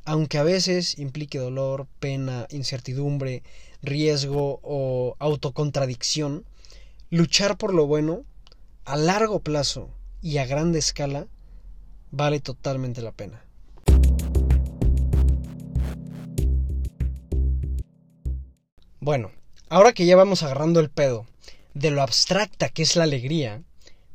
aunque 0.07 0.37
a 0.37 0.43
veces 0.43 0.97
implique 0.97 1.37
dolor, 1.37 1.85
pena, 1.99 2.47
incertidumbre, 2.49 3.43
riesgo 3.81 4.61
o 4.63 5.17
autocontradicción, 5.19 6.45
luchar 7.09 7.57
por 7.57 7.73
lo 7.73 7.87
bueno 7.87 8.23
a 8.85 8.95
largo 8.95 9.41
plazo 9.41 9.89
y 10.21 10.37
a 10.37 10.45
grande 10.45 10.79
escala 10.79 11.27
vale 12.09 12.39
totalmente 12.39 13.01
la 13.01 13.11
pena. 13.11 13.43
Bueno, 19.01 19.33
ahora 19.67 19.91
que 19.91 20.05
ya 20.05 20.15
vamos 20.15 20.41
agarrando 20.41 20.79
el 20.79 20.89
pedo 20.89 21.25
de 21.73 21.91
lo 21.91 22.01
abstracta 22.01 22.69
que 22.69 22.83
es 22.83 22.95
la 22.95 23.03
alegría, 23.03 23.61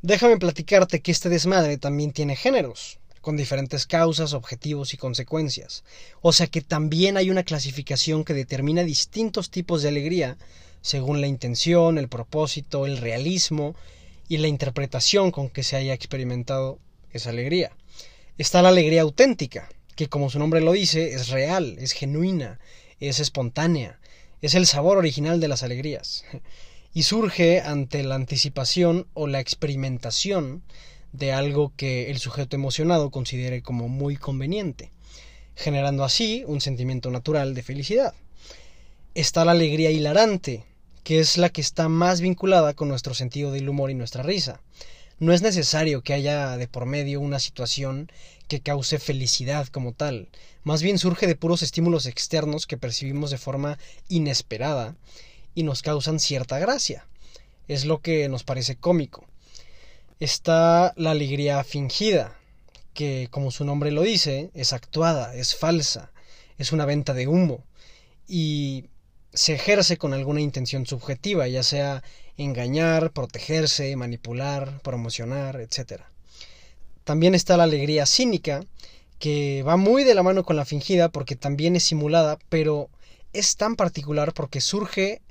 Déjame 0.05 0.35
platicarte 0.35 1.01
que 1.01 1.13
este 1.13 1.29
desmadre 1.29 1.77
también 1.77 2.11
tiene 2.11 2.35
géneros, 2.35 2.99
con 3.23 3.37
diferentes 3.37 3.87
causas, 3.87 4.33
objetivos 4.33 4.93
y 4.93 4.97
consecuencias. 4.97 5.85
O 6.21 6.33
sea 6.33 6.47
que 6.47 6.59
también 6.59 7.15
hay 7.15 7.29
una 7.29 7.43
clasificación 7.43 8.25
que 8.25 8.33
determina 8.33 8.83
distintos 8.83 9.49
tipos 9.49 9.81
de 9.81 9.87
alegría 9.87 10.37
según 10.81 11.21
la 11.21 11.27
intención, 11.27 11.97
el 11.97 12.09
propósito, 12.09 12.85
el 12.85 12.97
realismo 12.97 13.75
y 14.27 14.39
la 14.39 14.49
interpretación 14.49 15.31
con 15.31 15.49
que 15.49 15.63
se 15.63 15.77
haya 15.77 15.93
experimentado 15.93 16.79
esa 17.13 17.29
alegría. 17.29 17.71
Está 18.37 18.61
la 18.61 18.69
alegría 18.69 19.03
auténtica, 19.03 19.69
que 19.95 20.09
como 20.09 20.29
su 20.29 20.37
nombre 20.37 20.59
lo 20.59 20.73
dice, 20.73 21.13
es 21.13 21.29
real, 21.29 21.77
es 21.79 21.93
genuina, 21.93 22.59
es 22.99 23.21
espontánea, 23.21 24.01
es 24.41 24.53
el 24.53 24.65
sabor 24.65 24.97
original 24.97 25.39
de 25.39 25.47
las 25.47 25.63
alegrías 25.63 26.25
y 26.93 27.03
surge 27.03 27.61
ante 27.61 28.03
la 28.03 28.15
anticipación 28.15 29.07
o 29.13 29.27
la 29.27 29.39
experimentación 29.39 30.61
de 31.13 31.31
algo 31.31 31.71
que 31.77 32.11
el 32.11 32.19
sujeto 32.19 32.55
emocionado 32.55 33.11
considere 33.11 33.61
como 33.61 33.87
muy 33.87 34.17
conveniente, 34.17 34.91
generando 35.55 36.03
así 36.03 36.43
un 36.47 36.59
sentimiento 36.59 37.11
natural 37.11 37.53
de 37.53 37.63
felicidad. 37.63 38.13
Está 39.15 39.45
la 39.45 39.51
alegría 39.51 39.91
hilarante, 39.91 40.65
que 41.03 41.19
es 41.19 41.37
la 41.37 41.49
que 41.49 41.61
está 41.61 41.87
más 41.87 42.19
vinculada 42.19 42.73
con 42.73 42.89
nuestro 42.89 43.13
sentido 43.13 43.51
del 43.51 43.69
humor 43.69 43.91
y 43.91 43.93
nuestra 43.93 44.23
risa. 44.23 44.59
No 45.19 45.31
es 45.31 45.43
necesario 45.43 46.01
que 46.01 46.13
haya 46.13 46.57
de 46.57 46.67
por 46.67 46.85
medio 46.85 47.21
una 47.21 47.39
situación 47.39 48.11
que 48.47 48.61
cause 48.61 48.97
felicidad 48.99 49.67
como 49.67 49.93
tal, 49.93 50.29
más 50.63 50.81
bien 50.81 50.97
surge 50.97 51.27
de 51.27 51.35
puros 51.35 51.61
estímulos 51.61 52.07
externos 52.07 52.67
que 52.67 52.77
percibimos 52.77 53.29
de 53.31 53.37
forma 53.37 53.77
inesperada 54.09 54.95
y 55.53 55.63
nos 55.63 55.81
causan 55.81 56.19
cierta 56.19 56.57
gracia. 56.57 57.05
Es 57.67 57.85
lo 57.85 58.01
que 58.01 58.27
nos 58.29 58.43
parece 58.43 58.75
cómico. 58.75 59.25
Está 60.23 60.93
la 60.95 61.11
alegría 61.11 61.61
fingida, 61.65 62.33
que 62.93 63.27
como 63.29 63.51
su 63.51 63.65
nombre 63.65 63.91
lo 63.91 64.03
dice, 64.03 64.51
es 64.53 64.71
actuada, 64.71 65.35
es 65.35 65.53
falsa, 65.53 66.13
es 66.57 66.71
una 66.71 66.85
venta 66.85 67.13
de 67.13 67.27
humo 67.27 67.65
y 68.25 68.85
se 69.33 69.55
ejerce 69.55 69.97
con 69.97 70.13
alguna 70.13 70.39
intención 70.39 70.85
subjetiva, 70.85 71.49
ya 71.49 71.61
sea 71.61 72.03
engañar, 72.37 73.11
protegerse, 73.11 73.93
manipular, 73.97 74.79
promocionar, 74.81 75.59
etc. 75.59 76.03
También 77.03 77.35
está 77.35 77.57
la 77.57 77.63
alegría 77.63 78.05
cínica, 78.05 78.63
que 79.19 79.61
va 79.63 79.75
muy 79.75 80.05
de 80.05 80.15
la 80.15 80.23
mano 80.23 80.45
con 80.45 80.55
la 80.55 80.63
fingida 80.63 81.09
porque 81.09 81.35
también 81.35 81.75
es 81.75 81.83
simulada, 81.83 82.39
pero 82.47 82.89
es 83.33 83.57
tan 83.57 83.75
particular 83.75 84.33
porque 84.33 84.61
surge 84.61 85.21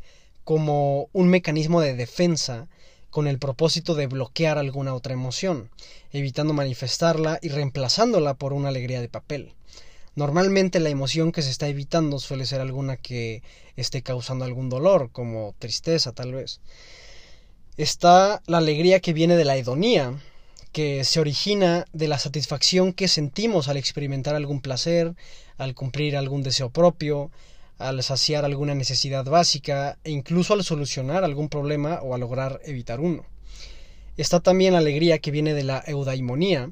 como 0.44 1.08
un 1.14 1.28
mecanismo 1.28 1.80
de 1.80 1.94
defensa 1.94 2.68
con 3.12 3.26
el 3.26 3.38
propósito 3.38 3.95
de 3.95 4.07
bloquear 4.07 4.57
alguna 4.57 4.95
otra 4.95 5.12
emoción, 5.12 5.69
evitando 6.12 6.54
manifestarla 6.54 7.38
y 7.42 7.50
reemplazándola 7.50 8.33
por 8.33 8.54
una 8.54 8.71
alegría 8.71 9.02
de 9.02 9.11
papel. 9.11 9.52
Normalmente 10.14 10.81
la 10.81 10.88
emoción 10.88 11.31
que 11.31 11.42
se 11.42 11.50
está 11.50 11.69
evitando 11.69 12.19
suele 12.19 12.47
ser 12.47 12.62
alguna 12.62 12.97
que 12.97 13.42
esté 13.76 14.00
causando 14.00 14.47
algún 14.47 14.71
dolor, 14.71 15.11
como 15.12 15.54
tristeza 15.59 16.12
tal 16.12 16.33
vez. 16.33 16.61
Está 17.76 18.40
la 18.47 18.59
alegría 18.59 19.00
que 19.00 19.12
viene 19.12 19.37
de 19.37 19.45
la 19.45 19.59
hedonía, 19.59 20.19
que 20.73 21.04
se 21.04 21.21
origina 21.21 21.85
de 21.92 22.09
la 22.09 22.19
satisfacción 22.19 22.95
que 22.95 23.09
sentimos 23.09 23.69
al 23.69 23.76
experimentar 23.76 24.37
algún 24.37 24.62
placer, 24.62 25.14
al 25.59 25.75
cumplir 25.75 26.16
algún 26.16 26.42
deseo 26.42 26.71
propio, 26.71 27.31
al 27.89 28.03
saciar 28.03 28.45
alguna 28.45 28.75
necesidad 28.75 29.25
básica 29.25 29.99
e 30.05 30.11
incluso 30.11 30.55
al 30.55 30.65
solucionar 30.65 31.25
algún 31.25 31.49
problema 31.49 32.01
o 32.03 32.15
a 32.15 32.19
lograr 32.19 32.61
evitar 32.65 33.01
uno. 33.01 33.25
Está 34.17 34.41
también 34.41 34.75
la 34.75 34.79
alegría 34.79 35.19
que 35.19 35.31
viene 35.31 35.55
de 35.55 35.65
la 35.65 35.83
eudaimonía, 35.87 36.71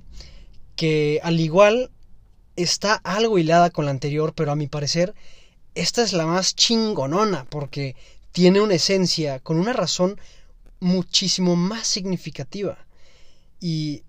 que 0.76 1.20
al 1.22 1.40
igual 1.40 1.90
está 2.56 2.94
algo 2.94 3.38
hilada 3.38 3.70
con 3.70 3.84
la 3.84 3.90
anterior, 3.90 4.34
pero 4.34 4.52
a 4.52 4.56
mi 4.56 4.66
parecer 4.66 5.14
esta 5.74 6.02
es 6.02 6.12
la 6.12 6.26
más 6.26 6.54
chingonona 6.56 7.44
porque 7.48 7.94
tiene 8.32 8.60
una 8.60 8.74
esencia 8.74 9.38
con 9.38 9.58
una 9.58 9.72
razón 9.72 10.20
muchísimo 10.80 11.56
más 11.56 11.86
significativa 11.86 12.86
y 13.60 14.02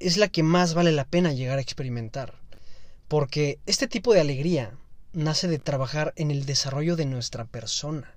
es 0.00 0.16
la 0.16 0.28
que 0.28 0.42
más 0.42 0.74
vale 0.74 0.92
la 0.92 1.04
pena 1.04 1.32
llegar 1.32 1.58
a 1.58 1.62
experimentar. 1.62 2.40
Porque 3.08 3.58
este 3.66 3.86
tipo 3.86 4.12
de 4.12 4.20
alegría 4.20 4.76
nace 5.14 5.48
de 5.48 5.58
trabajar 5.58 6.12
en 6.16 6.30
el 6.30 6.44
desarrollo 6.44 6.96
de 6.96 7.06
nuestra 7.06 7.44
persona, 7.44 8.14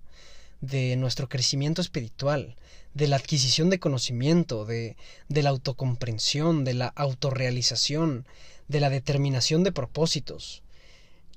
de 0.62 0.96
nuestro 0.96 1.30
crecimiento 1.30 1.82
espiritual, 1.82 2.56
de 2.94 3.08
la 3.08 3.16
adquisición 3.16 3.70
de 3.70 3.80
conocimiento, 3.80 4.66
de, 4.66 4.98
de 5.30 5.44
la 5.44 5.52
autocomprensión, 5.52 6.64
de 6.64 6.74
la 6.74 6.88
autorrealización, 6.88 8.26
de 8.68 8.80
la 8.80 8.90
determinación 8.90 9.64
de 9.64 9.72
propósitos. 9.72 10.64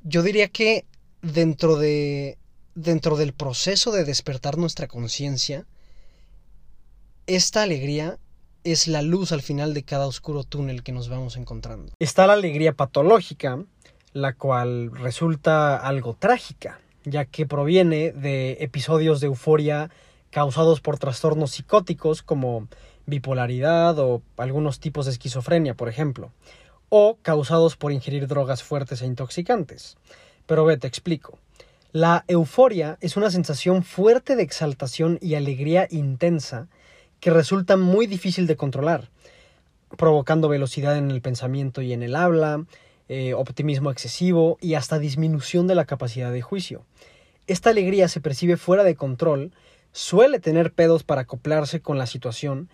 Yo 0.03 0.23
diría 0.23 0.49
que 0.49 0.87
dentro 1.23 1.77
de 1.77 2.39
dentro 2.75 3.17
del 3.17 3.33
proceso 3.33 3.93
de 3.93 4.05
despertar 4.05 4.57
nuestra 4.57 4.89
conciencia, 4.89 5.67
esta 7.27 7.63
alegría 7.63 8.19
es 8.65 8.89
la 8.89 9.03
luz 9.03 9.33
al 9.33 9.43
final 9.43 9.75
de 9.75 9.83
cada 9.83 10.07
oscuro 10.07 10.45
túnel 10.45 10.83
que 10.83 10.93
nos 10.93 11.09
vamos 11.09 11.37
encontrando. 11.37 11.93
Está 11.99 12.27
la 12.27 12.35
alegría 12.35 12.73
patológica, 12.73 13.65
la 14.13 14.33
cual 14.33 14.91
resulta 14.93 15.77
algo 15.77 16.15
trágica, 16.15 16.81
ya 17.05 17.25
que 17.25 17.47
proviene 17.47 18.13
de 18.13 18.59
episodios 18.61 19.21
de 19.21 19.29
euforia 19.29 19.91
causados 20.31 20.81
por 20.81 20.99
trastornos 20.99 21.53
psicóticos 21.53 22.23
como 22.23 22.69
bipolaridad 23.07 23.99
o 23.99 24.23
algunos 24.37 24.81
tipos 24.81 25.07
de 25.07 25.13
esquizofrenia, 25.13 25.75
por 25.75 25.89
ejemplo, 25.89 26.31
o 26.89 27.19
causados 27.23 27.77
por 27.77 27.93
ingerir 27.93 28.27
drogas 28.27 28.63
fuertes 28.63 29.03
e 29.03 29.07
intoxicantes. 29.07 29.97
Pero 30.47 30.65
ve, 30.65 30.77
te 30.77 30.87
explico. 30.87 31.39
La 31.93 32.25
euforia 32.29 32.99
es 33.01 33.17
una 33.17 33.31
sensación 33.31 33.83
fuerte 33.83 34.37
de 34.37 34.43
exaltación 34.43 35.19
y 35.21 35.35
alegría 35.35 35.89
intensa 35.91 36.69
que 37.19 37.31
resulta 37.31 37.77
muy 37.77 38.07
difícil 38.07 38.47
de 38.47 38.57
controlar, 38.57 39.11
provocando 39.97 40.49
velocidad 40.49 40.97
en 40.97 41.11
el 41.11 41.21
pensamiento 41.21 41.83
y 41.83 41.93
en 41.93 42.03
el 42.03 42.15
habla, 42.15 42.65
eh, 43.13 43.35
optimismo 43.35 43.91
excesivo 43.91 44.57
y 44.61 44.75
hasta 44.75 45.01
disminución 45.01 45.67
de 45.67 45.75
la 45.75 45.85
capacidad 45.85 46.31
de 46.31 46.43
juicio. 46.43 46.87
Esta 47.49 47.71
alegría 47.71 48.07
se 48.07 48.21
percibe 48.21 48.57
fuera 48.57 48.85
de 48.85 48.95
control, 48.95 49.51
suele 49.91 50.39
tener 50.39 50.73
pedos 50.73 51.03
para 51.03 51.23
acoplarse 51.23 51.81
con 51.81 51.99
la 51.99 52.07
situación 52.07 52.69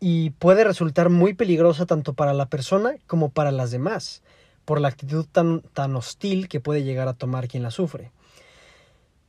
y 0.00 0.30
puede 0.30 0.64
resultar 0.64 1.08
muy 1.08 1.34
peligrosa 1.34 1.86
tanto 1.86 2.14
para 2.14 2.34
la 2.34 2.46
persona 2.46 2.96
como 3.06 3.28
para 3.28 3.52
las 3.52 3.70
demás, 3.70 4.24
por 4.64 4.80
la 4.80 4.88
actitud 4.88 5.24
tan, 5.30 5.60
tan 5.72 5.94
hostil 5.94 6.48
que 6.48 6.58
puede 6.58 6.82
llegar 6.82 7.06
a 7.06 7.14
tomar 7.14 7.46
quien 7.46 7.62
la 7.62 7.70
sufre. 7.70 8.10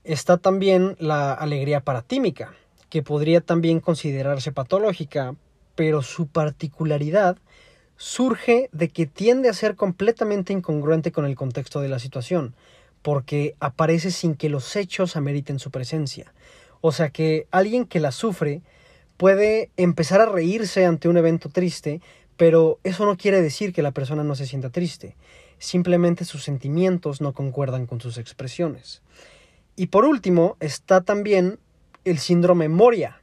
Está 0.03 0.37
también 0.37 0.95
la 0.97 1.33
alegría 1.33 1.81
paratímica, 1.81 2.55
que 2.89 3.03
podría 3.03 3.41
también 3.41 3.79
considerarse 3.79 4.51
patológica, 4.51 5.35
pero 5.75 6.01
su 6.01 6.25
particularidad 6.25 7.37
surge 7.97 8.69
de 8.71 8.89
que 8.89 9.05
tiende 9.05 9.49
a 9.49 9.53
ser 9.53 9.75
completamente 9.75 10.53
incongruente 10.53 11.11
con 11.11 11.25
el 11.25 11.35
contexto 11.35 11.81
de 11.81 11.89
la 11.89 11.99
situación, 11.99 12.53
porque 13.01 13.55
aparece 13.59 14.11
sin 14.11 14.35
que 14.35 14.49
los 14.49 14.75
hechos 14.75 15.15
ameriten 15.15 15.59
su 15.59 15.71
presencia. 15.71 16.33
O 16.81 16.91
sea 16.91 17.09
que 17.09 17.47
alguien 17.51 17.85
que 17.85 17.99
la 17.99 18.11
sufre 18.11 18.61
puede 19.17 19.69
empezar 19.77 20.21
a 20.21 20.25
reírse 20.25 20.85
ante 20.85 21.07
un 21.07 21.17
evento 21.17 21.49
triste, 21.49 22.01
pero 22.37 22.79
eso 22.83 23.05
no 23.05 23.17
quiere 23.17 23.41
decir 23.41 23.73
que 23.73 23.81
la 23.81 23.91
persona 23.91 24.23
no 24.23 24.35
se 24.35 24.45
sienta 24.45 24.69
triste, 24.69 25.15
simplemente 25.57 26.25
sus 26.25 26.43
sentimientos 26.43 27.21
no 27.21 27.33
concuerdan 27.33 27.85
con 27.85 28.01
sus 28.01 28.17
expresiones. 28.17 29.01
Y 29.75 29.87
por 29.87 30.05
último 30.05 30.57
está 30.59 31.01
también 31.01 31.59
el 32.03 32.19
síndrome 32.19 32.69
Moria, 32.69 33.21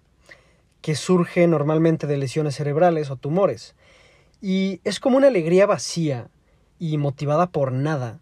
que 0.81 0.97
surge 0.97 1.47
normalmente 1.47 2.07
de 2.07 2.17
lesiones 2.17 2.57
cerebrales 2.57 3.11
o 3.11 3.17
tumores. 3.17 3.75
Y 4.43 4.81
es 4.83 4.99
como 4.99 5.17
una 5.17 5.29
alegría 5.29 5.67
vacía 5.67 6.29
y 6.81 6.99
motivada 6.99 7.47
por 7.47 7.71
nada, 7.71 8.19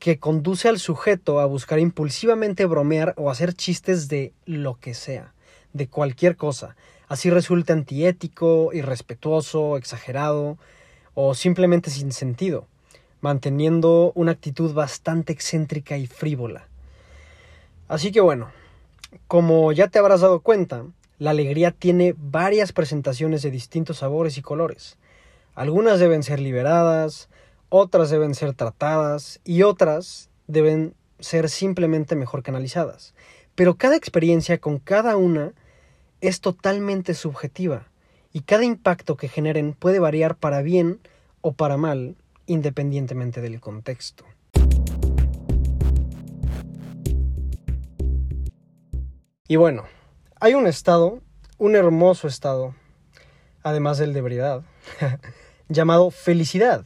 que 0.00 0.18
conduce 0.18 0.68
al 0.68 0.80
sujeto 0.80 1.38
a 1.38 1.46
buscar 1.46 1.78
impulsivamente 1.78 2.66
bromear 2.66 3.14
o 3.16 3.30
hacer 3.30 3.54
chistes 3.54 4.08
de 4.08 4.32
lo 4.46 4.74
que 4.80 4.94
sea, 4.94 5.32
de 5.72 5.86
cualquier 5.86 6.36
cosa. 6.36 6.74
Así 7.06 7.30
resulta 7.30 7.72
antiético, 7.72 8.70
irrespetuoso, 8.72 9.76
exagerado 9.76 10.58
o 11.14 11.34
simplemente 11.34 11.88
sin 11.88 12.10
sentido, 12.10 12.66
manteniendo 13.20 14.10
una 14.16 14.32
actitud 14.32 14.74
bastante 14.74 15.32
excéntrica 15.32 15.96
y 15.96 16.08
frívola. 16.08 16.66
Así 17.86 18.10
que 18.10 18.20
bueno, 18.20 18.50
como 19.28 19.70
ya 19.70 19.86
te 19.86 20.00
habrás 20.00 20.20
dado 20.20 20.40
cuenta, 20.40 20.84
la 21.20 21.30
alegría 21.30 21.70
tiene 21.70 22.16
varias 22.18 22.72
presentaciones 22.72 23.42
de 23.42 23.52
distintos 23.52 23.98
sabores 23.98 24.36
y 24.36 24.42
colores. 24.42 24.98
Algunas 25.54 26.00
deben 26.00 26.24
ser 26.24 26.40
liberadas, 26.40 27.28
otras 27.68 28.10
deben 28.10 28.34
ser 28.34 28.54
tratadas 28.54 29.40
y 29.44 29.62
otras 29.62 30.28
deben 30.48 30.94
ser 31.20 31.48
simplemente 31.48 32.16
mejor 32.16 32.42
canalizadas. 32.42 33.14
Pero 33.54 33.76
cada 33.76 33.94
experiencia 33.94 34.58
con 34.58 34.78
cada 34.80 35.16
una 35.16 35.52
es 36.20 36.40
totalmente 36.40 37.14
subjetiva 37.14 37.86
y 38.32 38.40
cada 38.40 38.64
impacto 38.64 39.16
que 39.16 39.28
generen 39.28 39.74
puede 39.74 40.00
variar 40.00 40.34
para 40.36 40.60
bien 40.60 40.98
o 41.40 41.52
para 41.52 41.76
mal 41.76 42.16
independientemente 42.46 43.40
del 43.40 43.60
contexto. 43.60 44.24
Y 49.46 49.54
bueno, 49.54 49.84
hay 50.40 50.54
un 50.54 50.66
estado, 50.66 51.20
un 51.58 51.76
hermoso 51.76 52.26
estado, 52.26 52.74
además 53.62 53.98
del 53.98 54.14
de 54.14 54.18
ebriedad, 54.18 54.62
llamado 55.68 56.10
felicidad. 56.10 56.84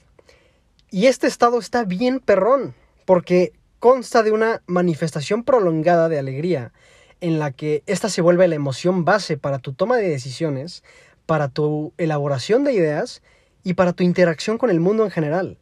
Y 0.90 1.06
este 1.06 1.26
estado 1.26 1.58
está 1.58 1.84
bien 1.84 2.20
perrón, 2.20 2.74
porque 3.04 3.52
consta 3.78 4.22
de 4.22 4.32
una 4.32 4.62
manifestación 4.66 5.44
prolongada 5.44 6.08
de 6.08 6.18
alegría, 6.18 6.72
en 7.20 7.38
la 7.38 7.50
que 7.52 7.82
ésta 7.86 8.08
se 8.08 8.22
vuelve 8.22 8.48
la 8.48 8.54
emoción 8.54 9.04
base 9.04 9.36
para 9.36 9.58
tu 9.58 9.72
toma 9.72 9.96
de 9.96 10.08
decisiones, 10.08 10.82
para 11.26 11.48
tu 11.48 11.92
elaboración 11.98 12.64
de 12.64 12.72
ideas 12.72 13.22
y 13.64 13.74
para 13.74 13.92
tu 13.92 14.02
interacción 14.02 14.56
con 14.56 14.70
el 14.70 14.80
mundo 14.80 15.04
en 15.04 15.10
general. 15.10 15.58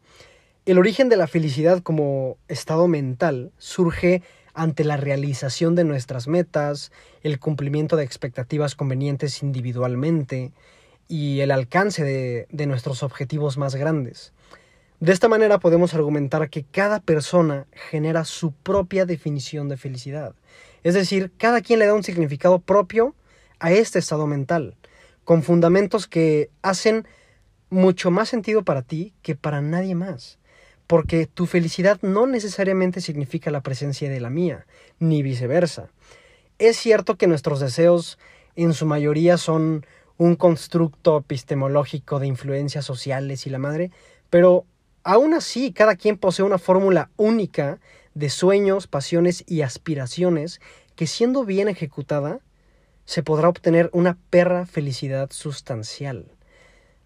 El 0.65 0.79
origen 0.79 1.09
de 1.09 1.17
la 1.17 1.27
felicidad 1.27 1.83
como 1.83 2.37
estado 2.49 2.89
mental 2.89 3.53
surge 3.59 4.23
ante 4.55 4.85
la 4.85 4.97
realización 4.97 5.75
de 5.75 5.85
nuestras 5.85 6.29
metas, 6.29 6.91
el 7.23 7.39
cumplimiento 7.39 7.97
de 7.97 8.05
expectativas 8.05 8.75
convenientes 8.75 9.43
individualmente 9.43 10.53
y 11.09 11.41
el 11.41 11.51
alcance 11.51 12.03
de, 12.05 12.67
nuestros 12.67 13.03
objetivos 13.03 13.59
más 13.59 13.75
grandes. 13.75 14.33
De 15.01 15.13
esta 15.13 15.29
manera 15.29 15.59
podemos 15.59 15.95
argumentar 15.95 16.49
que 16.49 16.65
cada 16.65 17.01
persona 17.01 17.67
genera 17.91 18.25
su 18.25 18.53
propia 18.53 19.05
definición 19.05 19.69
de 19.69 19.77
felicidad. 19.77 20.35
Es 20.83 20.95
decir, 20.95 21.33
cada 21.37 21.61
quien 21.61 21.79
le 21.79 21.87
da 21.87 21.95
un 21.95 22.03
significado 22.03 22.59
propio 22.59 23.15
a 23.59 23.73
este 23.73 23.99
estado 23.99 24.27
mental, 24.27 24.77
con 25.25 25.43
fundamentos 25.43 26.07
que 26.07 26.51
hacen 26.63 27.07
mucho 27.69 28.11
más 28.11 28.29
sentido 28.29 28.63
para 28.63 28.83
ti 28.83 29.13
que 29.23 29.35
para 29.35 29.61
nadie 29.61 29.95
más 29.95 30.39
porque 30.87 31.27
tu 31.27 31.47
felicidad 31.47 31.99
no 32.03 32.27
necesariamente 32.27 33.01
significa 33.01 33.51
la 33.51 33.63
presencia 33.63 34.09
de 34.09 34.21
la 34.21 34.31
mía, 34.31 34.67
ni 34.99 35.23
viceversa. 35.23 35.89
Es 36.59 36.77
cierto 36.77 37.17
que 37.17 37.27
nuestros 37.27 37.61
deseos 37.61 38.19
en 38.55 38.73
su 38.73 38.87
mayoría 38.87 39.37
son 39.37 39.85
un 40.19 40.37
constructo 40.37 41.19
epistemológico 41.19 42.19
de 42.19 42.27
influencias 42.27 42.85
sociales 42.85 43.47
y 43.47 43.51
la 43.51 43.59
madre, 43.59 43.91
pero 44.31 44.65
aún 45.03 45.35
así 45.35 45.73
cada 45.73 45.97
quien 45.97 46.17
posee 46.17 46.45
una 46.45 46.59
fórmula 46.59 47.11
única 47.17 47.79
de 48.15 48.31
sueños, 48.31 48.87
pasiones 48.87 49.45
y 49.47 49.61
aspiraciones 49.61 50.61
que 50.95 51.07
siendo 51.07 51.45
bien 51.45 51.69
ejecutada 51.69 52.41
se 53.05 53.23
podrá 53.23 53.49
obtener 53.49 53.91
una 53.93 54.19
perra 54.31 54.67
felicidad 54.67 55.31
sustancial. 55.31 56.27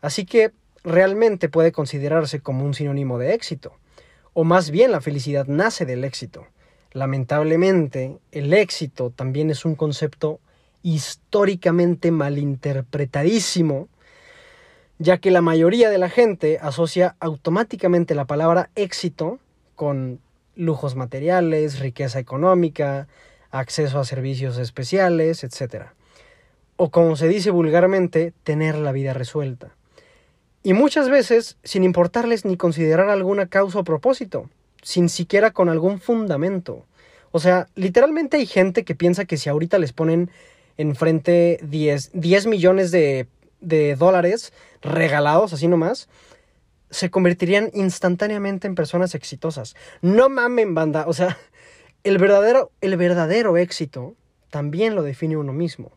Así 0.01 0.25
que 0.25 0.53
realmente 0.83 1.49
puede 1.49 1.73
considerarse 1.73 2.41
como 2.41 2.65
un 2.65 2.75
sinónimo 2.75 3.19
de 3.19 3.35
éxito. 3.35 3.75
O 4.33 4.45
más 4.45 4.71
bien 4.71 4.93
la 4.93 5.01
felicidad 5.01 5.47
nace 5.47 5.85
del 5.85 6.05
éxito. 6.05 6.47
Lamentablemente, 6.93 8.19
el 8.33 8.53
éxito 8.55 9.11
también 9.11 9.51
es 9.51 9.65
un 9.65 9.75
concepto 9.75 10.41
históricamente 10.83 12.11
malinterpretadísimo, 12.11 13.89
ya 14.99 15.19
que 15.19 15.31
la 15.31 15.41
mayoría 15.41 15.91
de 15.91 15.99
la 15.99 16.11
gente 16.11 16.59
asocia 16.61 17.17
automáticamente 17.21 18.15
la 18.15 18.27
palabra 18.27 18.71
éxito 18.75 19.39
con 19.77 20.21
lujos 20.57 20.95
materiales, 20.95 21.79
riqueza 21.79 22.19
económica, 22.19 23.09
acceso 23.51 23.99
a 23.99 24.05
servicios 24.05 24.59
especiales, 24.59 25.43
etc. 25.43 25.87
O 26.77 26.91
como 26.91 27.17
se 27.17 27.29
dice 27.29 27.51
vulgarmente, 27.51 28.33
tener 28.45 28.77
la 28.77 28.93
vida 28.93 29.15
resuelta. 29.15 29.75
Y 30.63 30.75
muchas 30.75 31.09
veces 31.09 31.57
sin 31.65 31.85
importarles 31.85 32.45
ni 32.45 32.57
considerar 32.57 33.09
alguna 33.09 33.47
causa 33.47 33.79
o 33.79 33.85
propósito, 33.85 34.51
sin 34.83 35.09
siquiera 35.09 35.53
con 35.53 35.71
algún 35.71 36.01
fundamento. 36.01 36.85
O 37.33 37.39
sea, 37.39 37.69
literalmente 37.75 38.37
hay 38.37 38.47
gente 38.47 38.85
que 38.85 38.95
piensa 38.95 39.25
que 39.25 39.37
si 39.37 39.49
ahorita 39.49 39.79
les 39.79 39.93
ponen 39.93 40.31
enfrente 40.81 41.59
10, 41.63 42.11
10 42.15 42.47
millones 42.47 42.91
de, 42.91 43.29
de 43.61 43.97
dólares 43.97 44.53
regalados, 44.81 45.53
así 45.53 45.69
nomás, 45.69 46.09
se 46.91 47.11
convertirían 47.11 47.71
instantáneamente 47.75 48.67
en 48.67 48.75
personas 48.75 49.15
exitosas. 49.15 49.77
No 50.01 50.29
mamen, 50.29 50.75
banda. 50.75 51.05
O 51.07 51.13
sea, 51.13 51.39
el 52.03 52.19
verdadero, 52.19 52.73
el 52.81 52.97
verdadero 52.97 53.57
éxito 53.57 54.15
también 54.51 54.95
lo 54.95 55.03
define 55.03 55.37
uno 55.37 55.53
mismo. 55.53 55.93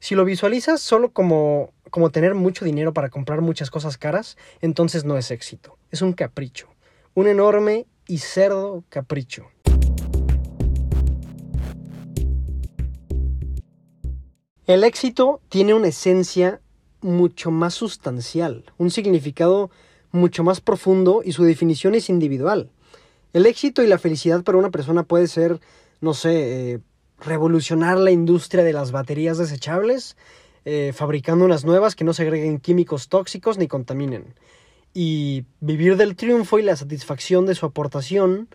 Si 0.00 0.14
lo 0.14 0.24
visualizas 0.24 0.80
solo 0.80 1.12
como, 1.12 1.72
como 1.90 2.10
tener 2.10 2.34
mucho 2.34 2.64
dinero 2.64 2.92
para 2.92 3.10
comprar 3.10 3.40
muchas 3.40 3.70
cosas 3.70 3.98
caras, 3.98 4.36
entonces 4.60 5.04
no 5.04 5.18
es 5.18 5.32
éxito. 5.32 5.76
es 5.90 6.00
un 6.02 6.12
capricho, 6.12 6.68
un 7.14 7.26
enorme 7.26 7.86
y 8.06 8.18
cerdo 8.18 8.84
capricho. 8.88 9.48
El 14.68 14.84
éxito 14.84 15.40
tiene 15.48 15.72
una 15.72 15.88
esencia 15.88 16.60
mucho 17.00 17.50
más 17.50 17.72
sustancial, 17.72 18.66
un 18.76 18.90
significado 18.90 19.70
mucho 20.12 20.44
más 20.44 20.60
profundo 20.60 21.22
y 21.24 21.32
su 21.32 21.42
definición 21.42 21.94
es 21.94 22.10
individual. 22.10 22.68
El 23.32 23.46
éxito 23.46 23.82
y 23.82 23.86
la 23.86 23.96
felicidad 23.96 24.44
para 24.44 24.58
una 24.58 24.68
persona 24.68 25.04
puede 25.04 25.26
ser, 25.26 25.58
no 26.02 26.12
sé, 26.12 26.72
eh, 26.72 26.80
revolucionar 27.18 27.96
la 27.96 28.10
industria 28.10 28.62
de 28.62 28.74
las 28.74 28.92
baterías 28.92 29.38
desechables, 29.38 30.18
eh, 30.66 30.92
fabricando 30.94 31.46
unas 31.46 31.64
nuevas 31.64 31.96
que 31.96 32.04
no 32.04 32.12
segreguen 32.12 32.60
químicos 32.60 33.08
tóxicos 33.08 33.56
ni 33.56 33.68
contaminen. 33.68 34.34
Y 34.92 35.46
vivir 35.60 35.96
del 35.96 36.14
triunfo 36.14 36.58
y 36.58 36.62
la 36.62 36.76
satisfacción 36.76 37.46
de 37.46 37.54
su 37.54 37.64
aportación 37.64 38.50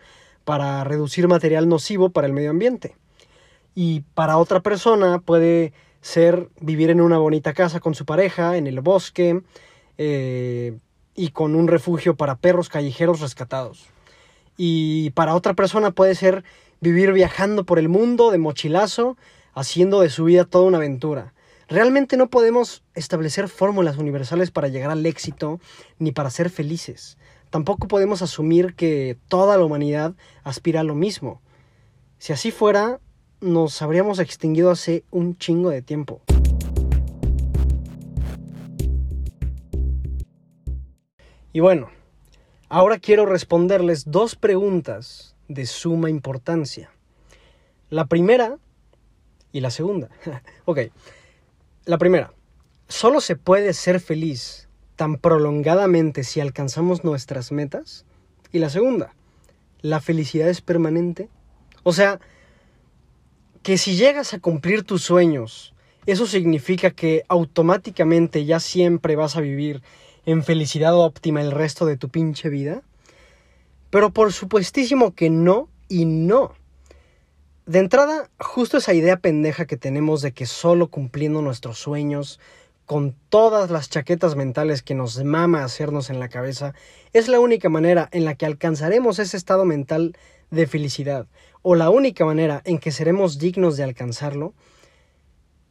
para 0.45 0.83
reducir 0.83 1.27
material 1.27 1.67
nocivo 1.67 2.11
para 2.11 2.27
el 2.27 2.33
medio 2.33 2.51
ambiente. 2.51 2.97
Y 3.73 4.01
para 4.13 4.37
otra 4.37 4.59
persona 4.59 5.17
puede 5.17 5.73
ser 6.03 6.49
vivir 6.59 6.89
en 6.89 6.99
una 6.99 7.17
bonita 7.17 7.53
casa 7.53 7.79
con 7.79 7.95
su 7.95 8.05
pareja, 8.05 8.57
en 8.57 8.67
el 8.67 8.81
bosque, 8.81 9.41
eh, 9.97 10.77
y 11.15 11.29
con 11.29 11.55
un 11.55 11.69
refugio 11.69 12.15
para 12.15 12.35
perros 12.35 12.67
callejeros 12.67 13.21
rescatados. 13.21 13.85
Y 14.57 15.11
para 15.11 15.33
otra 15.33 15.53
persona 15.53 15.91
puede 15.91 16.13
ser 16.13 16.43
vivir 16.81 17.13
viajando 17.13 17.63
por 17.63 17.79
el 17.79 17.87
mundo 17.87 18.31
de 18.31 18.37
mochilazo, 18.37 19.17
haciendo 19.53 20.01
de 20.01 20.09
su 20.09 20.25
vida 20.25 20.43
toda 20.43 20.65
una 20.65 20.77
aventura. 20.77 21.33
Realmente 21.69 22.17
no 22.17 22.29
podemos 22.29 22.83
establecer 22.95 23.47
fórmulas 23.47 23.97
universales 23.97 24.51
para 24.51 24.67
llegar 24.67 24.91
al 24.91 25.05
éxito 25.05 25.61
ni 25.99 26.11
para 26.11 26.29
ser 26.29 26.49
felices. 26.49 27.17
Tampoco 27.49 27.87
podemos 27.87 28.21
asumir 28.21 28.75
que 28.75 29.17
toda 29.29 29.57
la 29.57 29.63
humanidad 29.63 30.15
aspira 30.43 30.81
a 30.81 30.83
lo 30.83 30.95
mismo. 30.95 31.41
Si 32.17 32.33
así 32.33 32.51
fuera, 32.51 32.99
nos 33.43 33.81
habríamos 33.81 34.19
extinguido 34.19 34.71
hace 34.71 35.03
un 35.11 35.37
chingo 35.37 35.69
de 35.69 35.81
tiempo. 35.81 36.21
Y 41.51 41.59
bueno, 41.59 41.89
ahora 42.69 42.97
quiero 42.97 43.25
responderles 43.25 44.05
dos 44.09 44.35
preguntas 44.35 45.35
de 45.49 45.65
suma 45.65 46.09
importancia. 46.09 46.91
La 47.89 48.05
primera 48.05 48.57
y 49.51 49.59
la 49.59 49.69
segunda. 49.69 50.09
ok, 50.65 50.79
la 51.85 51.97
primera. 51.97 52.33
¿Solo 52.87 53.19
se 53.21 53.35
puede 53.35 53.73
ser 53.73 53.99
feliz 53.99 54.69
tan 54.95 55.17
prolongadamente 55.17 56.23
si 56.23 56.39
alcanzamos 56.39 57.03
nuestras 57.03 57.51
metas? 57.51 58.05
Y 58.51 58.59
la 58.59 58.69
segunda, 58.69 59.13
¿la 59.81 59.99
felicidad 59.99 60.47
es 60.47 60.61
permanente? 60.61 61.29
O 61.83 61.91
sea, 61.91 62.19
que 63.63 63.77
si 63.77 63.95
llegas 63.95 64.33
a 64.33 64.39
cumplir 64.39 64.83
tus 64.83 65.03
sueños, 65.03 65.73
eso 66.05 66.27
significa 66.27 66.91
que 66.91 67.23
automáticamente 67.29 68.45
ya 68.45 68.59
siempre 68.59 69.15
vas 69.15 69.37
a 69.37 69.41
vivir 69.41 69.81
en 70.25 70.43
felicidad 70.43 70.95
óptima 70.95 71.41
el 71.41 71.51
resto 71.51 71.85
de 71.85 71.97
tu 71.97 72.09
pinche 72.09 72.49
vida? 72.49 72.81
Pero 73.89 74.11
por 74.11 74.33
supuestísimo 74.33 75.13
que 75.15 75.29
no 75.29 75.69
y 75.87 76.05
no. 76.05 76.53
De 77.65 77.79
entrada, 77.79 78.29
justo 78.39 78.77
esa 78.77 78.93
idea 78.93 79.17
pendeja 79.17 79.65
que 79.65 79.77
tenemos 79.77 80.21
de 80.21 80.33
que 80.33 80.45
solo 80.45 80.87
cumpliendo 80.87 81.41
nuestros 81.41 81.79
sueños, 81.79 82.39
con 82.85 83.15
todas 83.29 83.71
las 83.71 83.89
chaquetas 83.89 84.35
mentales 84.35 84.81
que 84.81 84.93
nos 84.95 85.23
mama 85.23 85.63
hacernos 85.63 86.09
en 86.09 86.19
la 86.19 86.27
cabeza, 86.27 86.73
es 87.13 87.29
la 87.29 87.39
única 87.39 87.69
manera 87.69 88.09
en 88.11 88.25
la 88.25 88.35
que 88.35 88.45
alcanzaremos 88.45 89.19
ese 89.19 89.37
estado 89.37 89.63
mental 89.63 90.17
de 90.51 90.67
felicidad, 90.67 91.27
o 91.63 91.73
la 91.73 91.89
única 91.89 92.25
manera 92.25 92.61
en 92.65 92.77
que 92.77 92.91
seremos 92.91 93.39
dignos 93.39 93.75
de 93.75 93.83
alcanzarlo, 93.83 94.53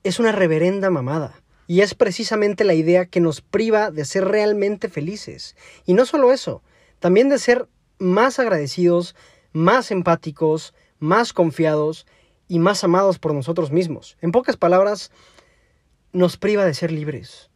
es 0.02 0.18
una 0.18 0.32
reverenda 0.32 0.90
mamada. 0.90 1.40
Y 1.68 1.82
es 1.82 1.94
precisamente 1.94 2.64
la 2.64 2.74
idea 2.74 3.06
que 3.06 3.20
nos 3.20 3.40
priva 3.40 3.92
de 3.92 4.04
ser 4.04 4.24
realmente 4.24 4.88
felices. 4.88 5.54
Y 5.86 5.94
no 5.94 6.04
solo 6.04 6.32
eso, 6.32 6.62
también 6.98 7.28
de 7.28 7.38
ser 7.38 7.68
más 7.98 8.40
agradecidos, 8.40 9.14
más 9.52 9.90
empáticos, 9.90 10.74
más 10.98 11.32
confiados 11.32 12.06
y 12.48 12.58
más 12.58 12.82
amados 12.82 13.18
por 13.18 13.32
nosotros 13.32 13.70
mismos. 13.70 14.16
En 14.20 14.32
pocas 14.32 14.56
palabras, 14.56 15.12
nos 16.12 16.36
priva 16.36 16.64
de 16.64 16.74
ser 16.74 16.90
libres. 16.90 17.51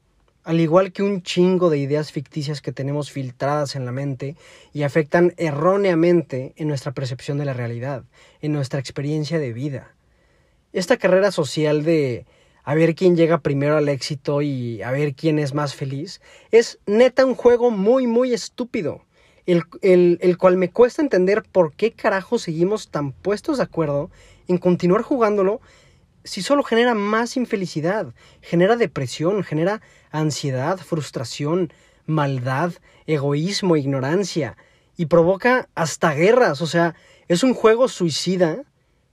Al 0.47 0.61
igual 0.61 0.93
que 0.93 1.03
un 1.03 1.25
chingo 1.25 1.71
de 1.71 1.79
ideas 1.79 2.13
ficticias 2.13 2.63
que 2.63 2.71
tenemos 2.71 3.11
filtradas 3.11 3.75
en 3.75 3.85
la 3.85 3.91
mente 3.91 4.37
y 4.73 4.85
afectan 4.85 5.35
erróneamente 5.39 6.53
en 6.55 6.69
nuestra 6.69 6.93
percepción 6.93 7.37
de 7.37 7.45
la 7.45 7.53
realidad, 7.53 8.05
en 8.41 8.53
nuestra 8.53 8.79
experiencia 8.79 9.41
de 9.41 9.53
vida. 9.53 9.97
Esta 10.73 10.99
carrera 10.99 11.33
social 11.33 11.83
de 11.83 12.27
a 12.63 12.77
ver 12.77 12.95
quién 12.95 13.17
llega 13.17 13.39
primero 13.39 13.77
al 13.77 13.89
éxito 13.89 14.41
y 14.41 14.83
a 14.83 14.93
ver 14.93 15.17
quién 15.17 15.41
es 15.41 15.53
más 15.53 15.75
feliz, 15.75 16.21
es 16.53 16.79
neta 16.87 17.27
un 17.27 17.35
juego 17.35 17.73
muy, 17.73 18.07
muy 18.07 18.33
estúpido. 18.33 19.05
El, 19.47 19.65
el, 19.83 20.39
cual 20.39 20.57
me 20.57 20.71
cuesta 20.71 21.03
entender 21.03 21.43
por 21.43 21.75
qué 21.75 21.91
carajo 21.91 22.39
seguimos 22.39 22.89
tan 22.89 23.11
puestos 23.11 23.57
de 23.57 23.65
acuerdo 23.65 24.13
en 24.47 24.59
continuar 24.59 25.03
jugándolo 25.03 25.61
si 26.27 26.43
solo 26.43 26.65
genera 26.65 26.95
más 26.95 27.37
infelicidad, 27.37 28.13
genera 28.43 28.77
depresión, 28.77 29.45
genera 29.45 29.81
ansiedad, 30.19 30.79
frustración, 30.79 31.73
maldad, 32.07 32.73
egoísmo, 33.07 33.77
ignorancia 33.77 34.57
y 34.97 35.07
provoca 35.07 35.69
hasta 35.75 36.15
guerras. 36.15 36.63
O 36.63 36.67
sea, 36.67 36.95
es 37.29 37.43
un 37.43 37.55
juego 37.55 37.89
suicida 37.89 38.63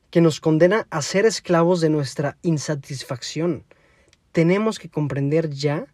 que 0.09 0.21
nos 0.21 0.39
condena 0.39 0.87
a 0.89 1.01
ser 1.01 1.25
esclavos 1.25 1.81
de 1.81 1.89
nuestra 1.89 2.37
insatisfacción. 2.43 3.63
Tenemos 4.31 4.79
que 4.79 4.89
comprender 4.89 5.49
ya 5.49 5.87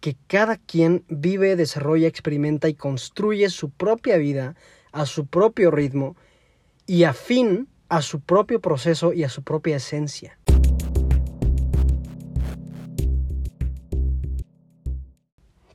que 0.00 0.16
cada 0.26 0.56
quien 0.56 1.04
vive, 1.08 1.56
desarrolla, 1.56 2.08
experimenta 2.08 2.68
y 2.68 2.74
construye 2.74 3.50
su 3.50 3.70
propia 3.70 4.16
vida 4.16 4.56
a 4.92 5.04
su 5.04 5.26
propio 5.26 5.70
ritmo 5.70 6.16
y 6.86 7.04
afín 7.04 7.68
a 7.90 8.02
su 8.02 8.20
propio 8.20 8.60
proceso 8.60 9.12
y 9.12 9.24
a 9.24 9.28
su 9.28 9.42
propia 9.42 9.76
esencia. 9.76 10.38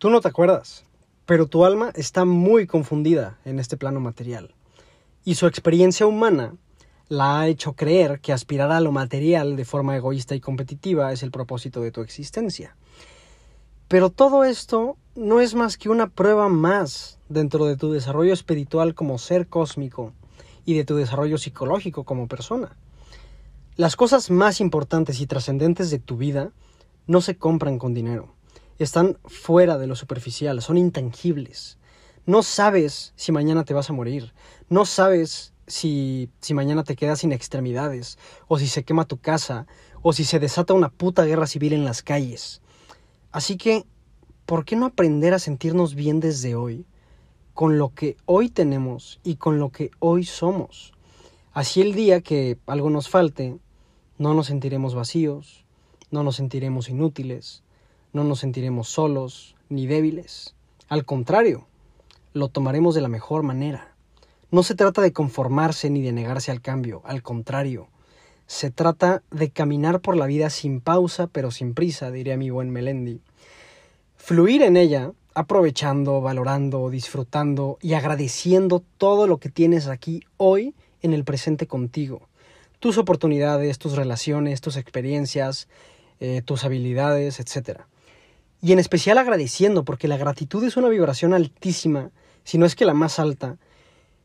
Tú 0.05 0.11
no 0.11 0.21
te 0.21 0.27
acuerdas, 0.27 0.83
pero 1.25 1.47
tu 1.47 1.65
alma 1.65 1.91
está 1.95 2.25
muy 2.25 2.67
confundida 2.67 3.39
en 3.43 3.57
este 3.57 3.75
plano 3.75 3.99
material 3.99 4.53
y 5.23 5.33
su 5.33 5.47
experiencia 5.47 6.05
humana 6.05 6.53
la 7.07 7.39
ha 7.39 7.47
hecho 7.47 7.73
creer 7.73 8.19
que 8.19 8.31
aspirar 8.31 8.71
a 8.71 8.81
lo 8.81 8.91
material 8.91 9.55
de 9.55 9.65
forma 9.65 9.95
egoísta 9.97 10.35
y 10.35 10.39
competitiva 10.39 11.11
es 11.11 11.23
el 11.23 11.31
propósito 11.31 11.81
de 11.81 11.91
tu 11.91 12.01
existencia. 12.01 12.75
Pero 13.87 14.11
todo 14.11 14.43
esto 14.43 14.95
no 15.15 15.41
es 15.41 15.55
más 15.55 15.75
que 15.75 15.89
una 15.89 16.05
prueba 16.05 16.49
más 16.49 17.17
dentro 17.27 17.65
de 17.65 17.75
tu 17.75 17.91
desarrollo 17.91 18.33
espiritual 18.33 18.93
como 18.93 19.17
ser 19.17 19.47
cósmico 19.47 20.13
y 20.65 20.75
de 20.75 20.85
tu 20.85 20.97
desarrollo 20.97 21.39
psicológico 21.39 22.03
como 22.03 22.27
persona. 22.27 22.77
Las 23.75 23.95
cosas 23.95 24.29
más 24.29 24.61
importantes 24.61 25.19
y 25.19 25.25
trascendentes 25.25 25.89
de 25.89 25.97
tu 25.97 26.15
vida 26.15 26.51
no 27.07 27.21
se 27.21 27.37
compran 27.37 27.79
con 27.79 27.95
dinero. 27.95 28.34
Están 28.77 29.17
fuera 29.25 29.77
de 29.77 29.87
lo 29.87 29.95
superficial, 29.95 30.61
son 30.61 30.77
intangibles. 30.77 31.77
No 32.25 32.43
sabes 32.43 33.13
si 33.15 33.31
mañana 33.31 33.63
te 33.63 33.73
vas 33.73 33.89
a 33.89 33.93
morir. 33.93 34.33
No 34.69 34.85
sabes 34.85 35.53
si, 35.67 36.29
si 36.41 36.53
mañana 36.53 36.83
te 36.83 36.95
quedas 36.95 37.19
sin 37.19 37.31
extremidades, 37.31 38.17
o 38.47 38.57
si 38.57 38.67
se 38.67 38.83
quema 38.83 39.05
tu 39.05 39.17
casa, 39.17 39.65
o 40.01 40.13
si 40.13 40.23
se 40.23 40.39
desata 40.39 40.73
una 40.73 40.89
puta 40.89 41.23
guerra 41.25 41.47
civil 41.47 41.73
en 41.73 41.85
las 41.85 42.03
calles. 42.03 42.61
Así 43.31 43.57
que, 43.57 43.85
¿por 44.45 44.65
qué 44.65 44.75
no 44.75 44.85
aprender 44.85 45.33
a 45.33 45.39
sentirnos 45.39 45.95
bien 45.95 46.19
desde 46.19 46.55
hoy, 46.55 46.85
con 47.53 47.77
lo 47.77 47.93
que 47.93 48.17
hoy 48.25 48.49
tenemos 48.49 49.19
y 49.23 49.35
con 49.35 49.59
lo 49.59 49.69
que 49.69 49.91
hoy 49.99 50.25
somos? 50.25 50.93
Así 51.53 51.81
el 51.81 51.93
día 51.93 52.21
que 52.21 52.57
algo 52.65 52.89
nos 52.89 53.09
falte, 53.09 53.57
no 54.17 54.33
nos 54.33 54.47
sentiremos 54.47 54.95
vacíos, 54.95 55.65
no 56.11 56.23
nos 56.23 56.35
sentiremos 56.35 56.89
inútiles, 56.89 57.63
no 58.15 58.23
nos 58.23 58.39
sentiremos 58.39 58.87
solos 58.87 59.55
ni 59.67 59.87
débiles. 59.87 60.55
Al 60.87 61.03
contrario, 61.03 61.67
lo 62.33 62.47
tomaremos 62.47 62.95
de 62.95 63.01
la 63.01 63.09
mejor 63.09 63.43
manera. 63.43 63.93
No 64.51 64.63
se 64.63 64.73
trata 64.73 65.01
de 65.01 65.11
conformarse 65.11 65.89
ni 65.89 66.01
de 66.01 66.13
negarse 66.13 66.49
al 66.49 66.61
cambio, 66.61 67.01
al 67.03 67.21
contrario, 67.21 67.89
se 68.47 68.71
trata 68.71 69.21
de 69.31 69.49
caminar 69.49 69.99
por 69.99 70.15
la 70.15 70.27
vida 70.27 70.49
sin 70.49 70.79
pausa 70.79 71.27
pero 71.27 71.51
sin 71.51 71.73
prisa, 71.73 72.09
diría 72.09 72.37
mi 72.37 72.51
buen 72.51 72.69
Melendi. 72.69 73.19
Fluir 74.15 74.61
en 74.61 74.77
ella, 74.77 75.11
aprovechando, 75.33 76.21
valorando, 76.21 76.89
disfrutando 76.89 77.77
y 77.81 77.95
agradeciendo 77.95 78.81
todo 78.97 79.27
lo 79.27 79.39
que 79.39 79.49
tienes 79.49 79.87
aquí 79.87 80.23
hoy 80.37 80.73
en 81.01 81.13
el 81.13 81.25
presente 81.25 81.67
contigo. 81.67 82.29
Tus 82.79 82.97
oportunidades, 82.97 83.77
tus 83.77 83.97
relaciones, 83.97 84.61
tus 84.61 84.77
experiencias, 84.77 85.67
eh, 86.21 86.41
tus 86.45 86.63
habilidades, 86.63 87.41
etc. 87.41 87.81
Y 88.65 88.71
en 88.71 88.79
especial 88.79 89.19
agradeciendo, 89.19 89.85
porque 89.85 90.07
la 90.07 90.17
gratitud 90.17 90.63
es 90.63 90.75
una 90.75 90.89
vibración 90.89 91.35
altísima 91.35 92.09
si 92.43 92.57
no 92.57 92.65
es 92.65 92.75
que 92.75 92.85
la 92.85 92.95
más 92.95 93.19
alta, 93.19 93.59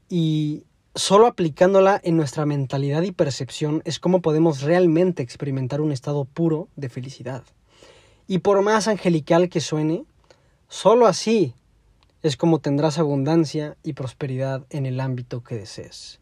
y 0.09 0.65
solo 0.95 1.27
aplicándola 1.27 2.01
en 2.03 2.17
nuestra 2.17 2.47
mentalidad 2.47 3.03
y 3.03 3.13
percepción 3.13 3.83
es 3.85 3.99
como 3.99 4.23
podemos 4.23 4.63
realmente 4.63 5.23
experimentar 5.23 5.83
un 5.83 5.93
estado 5.93 6.25
puro 6.25 6.69
de 6.75 6.89
felicidad. 6.89 7.45
Y 8.29 8.39
por 8.39 8.63
más 8.63 8.89
angelical 8.89 9.51
que 9.51 9.61
suene, 9.61 10.05
solo 10.69 11.07
así 11.07 11.53
es 12.23 12.39
como 12.39 12.61
tendrás 12.61 12.99
abundancia 12.99 13.77
y 13.83 13.93
prosperidad 13.93 14.65
en 14.71 14.87
el 14.87 15.01
ámbito 15.01 15.45
que 15.45 15.57
desees. 15.57 16.19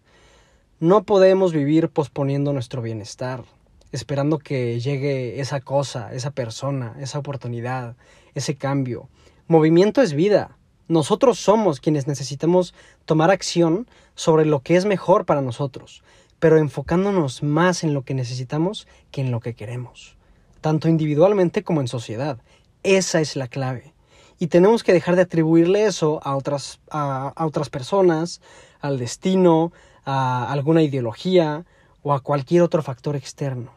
No 0.81 1.05
podemos 1.05 1.53
vivir 1.53 1.89
posponiendo 1.89 2.53
nuestro 2.53 2.83
bienestar, 2.83 3.45
esperando 3.93 4.39
que 4.39 4.81
llegue 4.81 5.41
esa 5.41 5.61
cosa, 5.61 6.13
esa 6.13 6.31
persona, 6.31 6.97
esa 7.01 7.19
oportunidad, 7.19 7.97
ese 8.35 8.57
cambio. 8.57 9.09
Movimiento 9.47 10.03
es 10.03 10.13
vida. 10.13 10.57
Nosotros 10.89 11.39
somos 11.39 11.81
quienes 11.81 12.07
necesitamos 12.07 12.75
tomar 13.05 13.31
acción 13.31 13.87
sobre 14.15 14.47
lo 14.47 14.61
que 14.61 14.77
es 14.77 14.85
mejor 14.85 15.27
para 15.27 15.43
nosotros, 15.43 16.03
pero 16.39 16.59
enfocándonos 16.59 17.43
más 17.43 17.85
en 17.85 17.95
lo 17.95 18.03
que 18.03 18.15
necesitamos 18.15 18.87
que 19.11 19.21
en 19.21 19.31
lo 19.31 19.41
que 19.41 19.55
queremos, 19.55 20.17
tanto 20.61 20.89
individualmente 20.89 21.63
como 21.63 21.81
en 21.81 21.89
sociedad. 21.89 22.39
Esa 22.83 23.21
es 23.21 23.37
la 23.37 23.49
clave. 23.49 23.93
Y 24.39 24.47
tenemos 24.47 24.85
que 24.85 24.93
dejar 24.93 25.17
de 25.17 25.23
atribuirle 25.23 25.85
eso 25.85 26.21
a 26.23 26.37
otras, 26.37 26.81
a, 26.91 27.33
otras 27.45 27.71
personas, 27.71 28.41
al 28.81 28.99
destino, 28.99 29.73
a 30.05 30.51
alguna 30.51 30.83
ideología 30.83 31.65
o 32.09 32.15
a 32.15 32.21
cualquier 32.21 32.63
otro 32.63 32.83
factor 32.83 33.17
externo. 33.17 33.71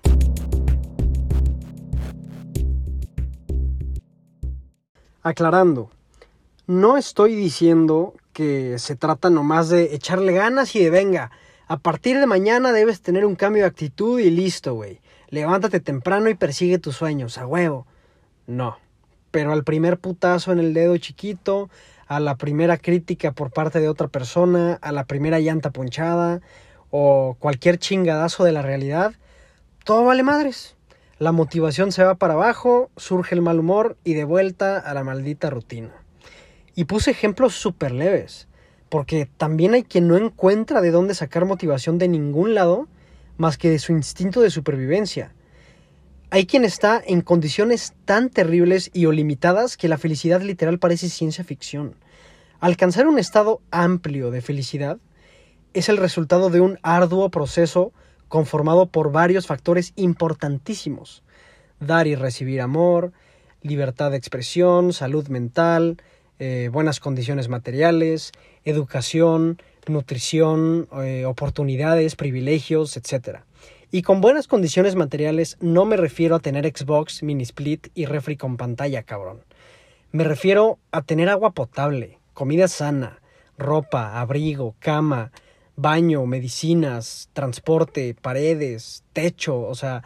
Aclarando, 5.21 5.89
no 6.65 6.95
estoy 6.95 7.35
diciendo 7.35 8.13
que 8.31 8.79
se 8.79 8.95
trata 8.95 9.29
nomás 9.29 9.67
de 9.67 9.93
echarle 9.93 10.31
ganas 10.31 10.73
y 10.77 10.79
de 10.79 10.89
venga. 10.89 11.31
A 11.67 11.75
partir 11.75 12.21
de 12.21 12.25
mañana 12.25 12.71
debes 12.71 13.01
tener 13.01 13.25
un 13.25 13.35
cambio 13.35 13.63
de 13.63 13.67
actitud 13.67 14.17
y 14.17 14.29
listo, 14.29 14.75
güey. 14.75 15.01
Levántate 15.27 15.81
temprano 15.81 16.29
y 16.29 16.35
persigue 16.35 16.79
tus 16.79 16.95
sueños, 16.95 17.37
a 17.37 17.45
huevo. 17.45 17.85
No. 18.47 18.77
Pero 19.31 19.51
al 19.51 19.65
primer 19.65 19.99
putazo 19.99 20.53
en 20.53 20.59
el 20.59 20.73
dedo 20.73 20.95
chiquito, 20.95 21.69
a 22.07 22.21
la 22.21 22.37
primera 22.37 22.77
crítica 22.77 23.33
por 23.33 23.51
parte 23.51 23.81
de 23.81 23.89
otra 23.89 24.07
persona, 24.07 24.79
a 24.81 24.93
la 24.93 25.03
primera 25.03 25.41
llanta 25.41 25.71
ponchada 25.71 26.39
o 26.91 27.35
cualquier 27.39 27.79
chingadazo 27.79 28.43
de 28.43 28.51
la 28.51 28.61
realidad, 28.61 29.13
todo 29.83 30.03
vale 30.03 30.21
madres. 30.23 30.75
La 31.17 31.31
motivación 31.31 31.91
se 31.91 32.03
va 32.03 32.15
para 32.15 32.33
abajo, 32.33 32.91
surge 32.97 33.35
el 33.35 33.41
mal 33.41 33.59
humor 33.59 33.97
y 34.03 34.13
de 34.13 34.23
vuelta 34.23 34.77
a 34.77 34.93
la 34.93 35.03
maldita 35.03 35.49
rutina. 35.49 35.91
Y 36.75 36.85
puse 36.85 37.11
ejemplos 37.11 37.55
súper 37.55 37.91
leves, 37.91 38.47
porque 38.89 39.27
también 39.37 39.73
hay 39.73 39.83
quien 39.83 40.07
no 40.07 40.17
encuentra 40.17 40.81
de 40.81 40.91
dónde 40.91 41.15
sacar 41.15 41.45
motivación 41.45 41.97
de 41.97 42.07
ningún 42.07 42.53
lado 42.53 42.87
más 43.37 43.57
que 43.57 43.69
de 43.69 43.79
su 43.79 43.91
instinto 43.91 44.41
de 44.41 44.49
supervivencia. 44.49 45.33
Hay 46.29 46.45
quien 46.45 46.63
está 46.63 47.01
en 47.05 47.21
condiciones 47.21 47.93
tan 48.05 48.29
terribles 48.29 48.89
y 48.93 49.05
o 49.05 49.11
limitadas 49.11 49.77
que 49.77 49.89
la 49.89 49.97
felicidad 49.97 50.41
literal 50.41 50.79
parece 50.79 51.09
ciencia 51.09 51.43
ficción. 51.43 51.95
Alcanzar 52.59 53.07
un 53.07 53.19
estado 53.19 53.61
amplio 53.69 54.31
de 54.31 54.41
felicidad 54.41 54.97
es 55.73 55.89
el 55.89 55.97
resultado 55.97 56.49
de 56.49 56.61
un 56.61 56.79
arduo 56.81 57.29
proceso 57.29 57.93
conformado 58.27 58.87
por 58.87 59.11
varios 59.11 59.47
factores 59.47 59.93
importantísimos. 59.95 61.23
Dar 61.79 62.07
y 62.07 62.15
recibir 62.15 62.61
amor, 62.61 63.11
libertad 63.61 64.11
de 64.11 64.17
expresión, 64.17 64.93
salud 64.93 65.27
mental, 65.27 65.97
eh, 66.39 66.69
buenas 66.71 66.99
condiciones 66.99 67.49
materiales, 67.49 68.31
educación, 68.65 69.61
nutrición, 69.87 70.87
eh, 71.03 71.25
oportunidades, 71.25 72.15
privilegios, 72.15 72.97
etc. 72.97 73.39
Y 73.91 74.01
con 74.01 74.21
buenas 74.21 74.47
condiciones 74.47 74.95
materiales 74.95 75.57
no 75.59 75.85
me 75.85 75.97
refiero 75.97 76.35
a 76.35 76.39
tener 76.39 76.65
Xbox, 76.65 77.23
mini 77.23 77.43
split 77.43 77.87
y 77.93 78.05
refri 78.05 78.37
con 78.37 78.57
pantalla, 78.57 79.03
cabrón. 79.03 79.43
Me 80.11 80.23
refiero 80.23 80.79
a 80.91 81.01
tener 81.01 81.29
agua 81.29 81.51
potable, 81.51 82.19
comida 82.33 82.67
sana, 82.67 83.19
ropa, 83.57 84.19
abrigo, 84.19 84.75
cama, 84.79 85.31
baño, 85.75 86.25
medicinas, 86.25 87.29
transporte, 87.33 88.15
paredes, 88.19 89.03
techo, 89.13 89.59
o 89.61 89.75
sea, 89.75 90.03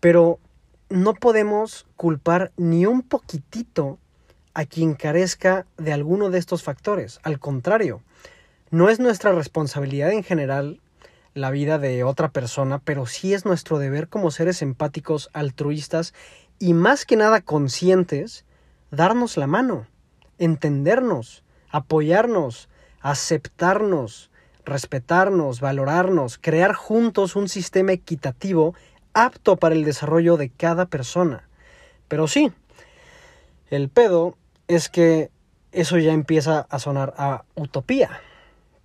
pero 0.00 0.38
no 0.90 1.14
podemos 1.14 1.86
culpar 1.96 2.52
ni 2.56 2.86
un 2.86 3.02
poquitito 3.02 3.98
a 4.54 4.64
quien 4.64 4.94
carezca 4.94 5.66
de 5.76 5.92
alguno 5.92 6.30
de 6.30 6.38
estos 6.38 6.62
factores. 6.62 7.20
Al 7.22 7.38
contrario, 7.38 8.02
no 8.70 8.88
es 8.88 8.98
nuestra 8.98 9.32
responsabilidad 9.32 10.12
en 10.12 10.24
general 10.24 10.80
la 11.34 11.50
vida 11.50 11.78
de 11.78 12.04
otra 12.04 12.30
persona, 12.30 12.80
pero 12.80 13.06
sí 13.06 13.32
es 13.34 13.44
nuestro 13.44 13.78
deber 13.78 14.08
como 14.08 14.30
seres 14.30 14.62
empáticos, 14.62 15.30
altruistas 15.32 16.14
y 16.58 16.74
más 16.74 17.06
que 17.06 17.16
nada 17.16 17.40
conscientes, 17.40 18.44
darnos 18.90 19.36
la 19.36 19.46
mano, 19.46 19.86
entendernos, 20.38 21.44
apoyarnos, 21.70 22.68
aceptarnos, 23.00 24.30
respetarnos, 24.68 25.60
valorarnos, 25.60 26.38
crear 26.38 26.74
juntos 26.74 27.36
un 27.36 27.48
sistema 27.48 27.92
equitativo 27.92 28.74
apto 29.14 29.56
para 29.56 29.74
el 29.74 29.84
desarrollo 29.84 30.36
de 30.36 30.50
cada 30.50 30.86
persona. 30.86 31.48
Pero 32.06 32.28
sí, 32.28 32.52
el 33.70 33.88
pedo 33.88 34.36
es 34.68 34.88
que 34.88 35.30
eso 35.72 35.98
ya 35.98 36.12
empieza 36.12 36.66
a 36.70 36.78
sonar 36.78 37.14
a 37.18 37.44
utopía, 37.54 38.20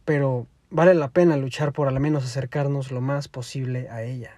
pero 0.06 0.48
vale 0.70 0.94
la 0.94 1.10
pena 1.10 1.38
luchar 1.38 1.72
por 1.72 1.88
al 1.88 2.00
menos 2.00 2.26
acercarnos 2.26 2.92
lo 2.92 3.02
más 3.02 3.28
posible 3.28 3.90
a 3.90 4.04
ella. 4.04 4.32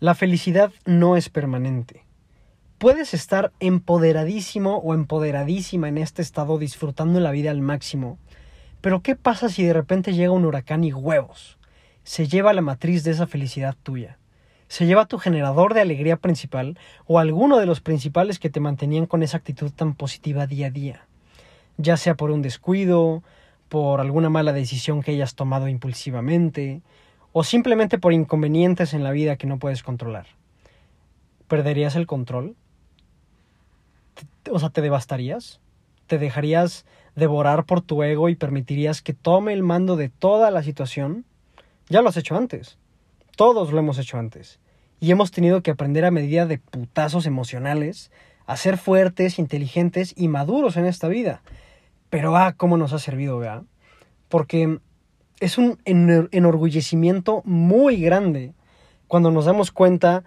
La 0.00 0.14
felicidad 0.14 0.72
no 0.86 1.16
es 1.16 1.28
permanente. 1.28 2.07
Puedes 2.78 3.12
estar 3.12 3.52
empoderadísimo 3.60 4.78
o 4.78 4.94
empoderadísima 4.94 5.88
en 5.88 5.98
este 5.98 6.22
estado 6.22 6.58
disfrutando 6.58 7.20
la 7.20 7.32
vida 7.32 7.50
al 7.50 7.60
máximo, 7.60 8.18
pero 8.80 9.02
¿qué 9.02 9.16
pasa 9.16 9.48
si 9.48 9.64
de 9.64 9.72
repente 9.72 10.14
llega 10.14 10.32
un 10.32 10.44
huracán 10.44 10.84
y 10.84 10.92
huevos? 10.92 11.58
Se 12.04 12.28
lleva 12.28 12.52
la 12.52 12.62
matriz 12.62 13.04
de 13.04 13.10
esa 13.10 13.26
felicidad 13.26 13.76
tuya 13.82 14.18
se 14.68 14.86
lleva 14.86 15.06
tu 15.06 15.18
generador 15.18 15.74
de 15.74 15.80
alegría 15.80 16.16
principal 16.16 16.78
o 17.06 17.18
alguno 17.18 17.58
de 17.58 17.66
los 17.66 17.80
principales 17.80 18.38
que 18.38 18.50
te 18.50 18.60
mantenían 18.60 19.06
con 19.06 19.22
esa 19.22 19.38
actitud 19.38 19.72
tan 19.72 19.94
positiva 19.94 20.46
día 20.46 20.68
a 20.68 20.70
día, 20.70 21.06
ya 21.78 21.96
sea 21.96 22.14
por 22.14 22.30
un 22.30 22.42
descuido, 22.42 23.22
por 23.68 24.00
alguna 24.00 24.28
mala 24.28 24.52
decisión 24.52 25.02
que 25.02 25.12
hayas 25.12 25.34
tomado 25.34 25.68
impulsivamente, 25.68 26.82
o 27.32 27.44
simplemente 27.44 27.98
por 27.98 28.12
inconvenientes 28.12 28.94
en 28.94 29.04
la 29.04 29.10
vida 29.10 29.36
que 29.36 29.46
no 29.46 29.58
puedes 29.58 29.82
controlar. 29.82 30.26
¿Perderías 31.48 31.96
el 31.96 32.06
control? 32.06 32.54
O 34.50 34.58
sea, 34.58 34.70
¿te 34.70 34.80
devastarías? 34.80 35.60
¿Te 36.06 36.18
dejarías 36.18 36.86
devorar 37.14 37.64
por 37.64 37.80
tu 37.80 38.02
ego 38.02 38.28
y 38.28 38.36
permitirías 38.36 39.02
que 39.02 39.14
tome 39.14 39.52
el 39.52 39.62
mando 39.62 39.96
de 39.96 40.08
toda 40.08 40.50
la 40.50 40.62
situación? 40.62 41.24
Ya 41.88 42.02
lo 42.02 42.08
has 42.08 42.16
hecho 42.16 42.36
antes. 42.36 42.78
Todos 43.36 43.72
lo 43.72 43.78
hemos 43.78 43.98
hecho 43.98 44.18
antes. 44.18 44.58
Y 45.00 45.10
hemos 45.10 45.30
tenido 45.30 45.62
que 45.62 45.70
aprender 45.70 46.04
a 46.04 46.10
medida 46.10 46.46
de 46.46 46.58
putazos 46.58 47.26
emocionales, 47.26 48.10
a 48.46 48.56
ser 48.56 48.78
fuertes, 48.78 49.38
inteligentes 49.38 50.14
y 50.16 50.28
maduros 50.28 50.76
en 50.76 50.86
esta 50.86 51.08
vida. 51.08 51.42
Pero 52.10 52.36
ah, 52.36 52.54
cómo 52.56 52.76
nos 52.76 52.92
ha 52.92 52.98
servido, 52.98 53.38
¿verdad? 53.38 53.62
Porque 54.28 54.78
es 55.40 55.58
un 55.58 55.78
enorgullecimiento 55.84 57.42
muy 57.44 58.00
grande 58.00 58.54
cuando 59.06 59.30
nos 59.30 59.44
damos 59.44 59.70
cuenta 59.70 60.24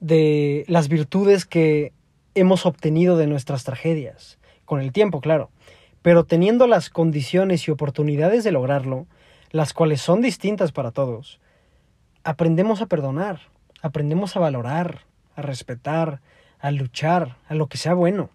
de 0.00 0.64
las 0.68 0.88
virtudes 0.88 1.46
que 1.46 1.92
hemos 2.34 2.66
obtenido 2.66 3.16
de 3.16 3.26
nuestras 3.26 3.64
tragedias, 3.64 4.38
con 4.64 4.80
el 4.80 4.92
tiempo, 4.92 5.20
claro, 5.20 5.50
pero 6.02 6.24
teniendo 6.24 6.66
las 6.66 6.90
condiciones 6.90 7.66
y 7.66 7.70
oportunidades 7.70 8.44
de 8.44 8.52
lograrlo, 8.52 9.06
las 9.50 9.72
cuales 9.72 10.00
son 10.00 10.20
distintas 10.20 10.72
para 10.72 10.90
todos, 10.90 11.40
aprendemos 12.24 12.80
a 12.82 12.86
perdonar, 12.86 13.40
aprendemos 13.82 14.36
a 14.36 14.40
valorar, 14.40 15.00
a 15.36 15.42
respetar, 15.42 16.20
a 16.58 16.70
luchar, 16.70 17.36
a 17.48 17.54
lo 17.54 17.66
que 17.66 17.78
sea 17.78 17.94
bueno. 17.94 18.30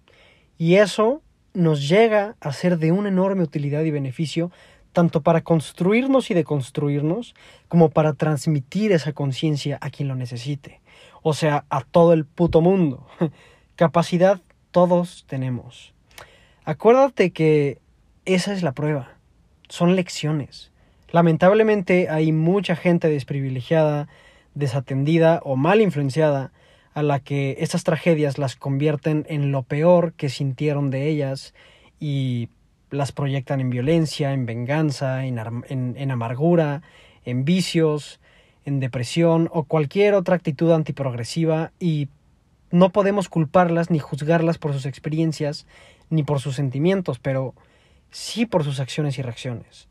Y 0.58 0.76
eso 0.76 1.22
nos 1.54 1.88
llega 1.88 2.36
a 2.40 2.52
ser 2.54 2.78
de 2.78 2.92
una 2.92 3.10
enorme 3.10 3.44
utilidad 3.44 3.84
y 3.84 3.92
beneficio 3.92 4.52
tanto 4.94 5.22
para 5.22 5.42
construirnos 5.42 6.32
y 6.32 6.34
deconstruirnos, 6.34 7.36
como 7.68 7.90
para 7.90 8.14
transmitir 8.14 8.92
esa 8.92 9.14
conciencia 9.14 9.78
a 9.80 9.92
quien 9.92 10.08
lo 10.08 10.16
necesite, 10.16 10.82
o 11.22 11.36
sea, 11.36 11.66
a 11.70 11.82
todo 11.82 12.14
el 12.14 12.26
puto 12.26 12.62
mundo. 12.62 13.06
Capacidad 13.78 14.42
todos 14.72 15.24
tenemos. 15.30 15.94
Acuérdate 16.66 17.30
que 17.30 17.78
esa 18.26 18.52
es 18.52 18.64
la 18.64 18.72
prueba, 18.72 19.18
son 19.70 19.96
lecciones. 19.96 20.72
Lamentablemente 21.12 22.10
hay 22.10 22.32
mucha 22.32 22.76
gente 22.76 23.08
desprivilegiada, 23.08 24.08
desatendida 24.56 25.42
o 25.44 25.56
mal 25.58 25.80
influenciada 25.80 26.52
a 26.96 27.04
la 27.04 27.20
que 27.20 27.58
estas 27.60 27.84
tragedias 27.84 28.40
las 28.40 28.56
convierten 28.56 29.28
en 29.30 29.52
lo 29.52 29.62
peor 29.62 30.14
que 30.14 30.30
sintieron 30.30 30.90
de 30.90 31.08
ellas 31.08 31.54
y 32.00 32.50
las 32.90 33.12
proyectan 33.12 33.62
en 33.62 33.70
violencia, 33.70 34.34
en 34.34 34.48
venganza, 34.48 35.24
en, 35.24 35.38
en, 35.70 36.12
amargura, 36.12 36.82
en 37.26 37.46
vicios, 37.46 38.20
en 38.66 38.80
depresión 38.80 39.50
o 39.54 39.66
cualquier 39.66 40.16
otra 40.16 40.34
actitud 40.34 40.72
antiprogresiva 40.72 41.74
y 41.80 42.08
no 42.72 42.92
podemos 42.92 43.30
culparlas 43.30 43.90
ni 43.90 44.00
juzgarlas 44.00 44.58
por 44.58 44.74
sus 44.74 44.86
experiencias 44.86 45.66
ni 46.10 46.24
por 46.24 46.40
sus 46.40 46.56
sentimientos, 46.56 47.20
pero 47.20 47.54
sí 48.12 48.46
por 48.46 48.64
sus 48.64 48.80
acciones 48.80 49.18
y 49.18 49.22
reacciones. 49.22 49.88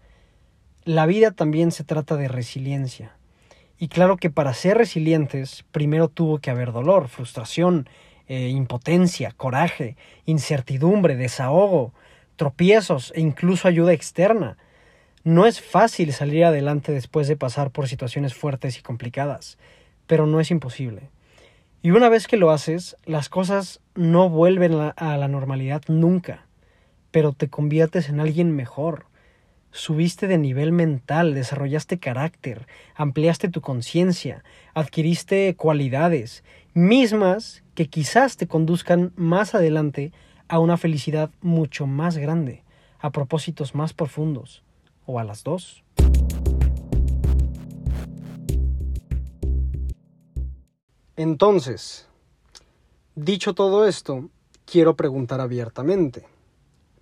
La 0.85 1.07
vida 1.07 1.31
también 1.31 1.73
se 1.73 1.85
trata 1.85 2.17
de 2.17 2.29
resiliencia. 2.29 3.17
Y 3.79 3.89
claro 3.89 4.17
que 4.17 4.31
para 4.31 4.55
ser 4.55 4.79
resilientes 4.79 5.65
primero 5.73 6.09
tuvo 6.09 6.39
que 6.39 6.51
haber 6.51 6.73
dolor, 6.73 7.09
frustración, 7.09 7.89
eh, 8.29 8.49
impotencia, 8.49 9.33
coraje, 9.37 9.97
incertidumbre, 10.25 11.17
desahogo, 11.17 11.93
tropiezos 12.37 13.13
e 13.15 13.21
incluso 13.21 13.69
ayuda 13.69 13.93
externa. 13.93 14.57
No 15.25 15.47
es 15.47 15.61
fácil 15.61 16.13
salir 16.13 16.45
adelante 16.45 16.93
después 16.93 17.29
de 17.29 17.37
pasar 17.37 17.71
por 17.71 17.89
situaciones 17.89 18.35
fuertes 18.35 18.79
y 18.79 18.83
complicadas, 18.83 19.59
pero 20.07 20.27
no 20.27 20.41
es 20.41 20.51
imposible. 20.51 21.11
Y 21.83 21.91
una 21.93 22.09
vez 22.09 22.27
que 22.27 22.37
lo 22.37 22.51
haces, 22.51 22.97
las 23.05 23.29
cosas 23.29 23.81
no 23.95 24.29
vuelven 24.29 24.73
a 24.75 25.17
la 25.17 25.29
normalidad 25.29 25.83
nunca, 25.89 26.47
pero 27.11 27.33
te 27.33 27.49
conviertes 27.49 28.09
en 28.09 28.21
alguien 28.21 28.55
mejor. 28.55 29.07
Subiste 29.71 30.27
de 30.27 30.39
nivel 30.39 30.73
mental, 30.73 31.35
desarrollaste 31.35 31.99
carácter, 31.99 32.67
ampliaste 32.95 33.49
tu 33.49 33.61
conciencia, 33.61 34.43
adquiriste 34.75 35.55
cualidades, 35.55 36.45
mismas 36.75 37.63
que 37.75 37.89
quizás 37.89 38.37
te 38.37 38.47
conduzcan 38.47 39.13
más 39.17 39.55
adelante 39.55 40.13
a 40.49 40.59
una 40.59 40.77
felicidad 40.77 41.31
mucho 41.41 41.87
más 41.87 42.17
grande, 42.17 42.65
a 42.99 43.11
propósitos 43.11 43.75
más 43.75 43.93
profundos, 43.93 44.63
o 45.05 45.19
a 45.19 45.25
las 45.25 45.45
dos. 45.45 45.85
Entonces, 51.17 52.07
dicho 53.15 53.55
todo 53.55 53.89
esto, 53.89 54.29
quiero 54.67 54.97
preguntar 54.97 55.41
abiertamente, 55.41 56.27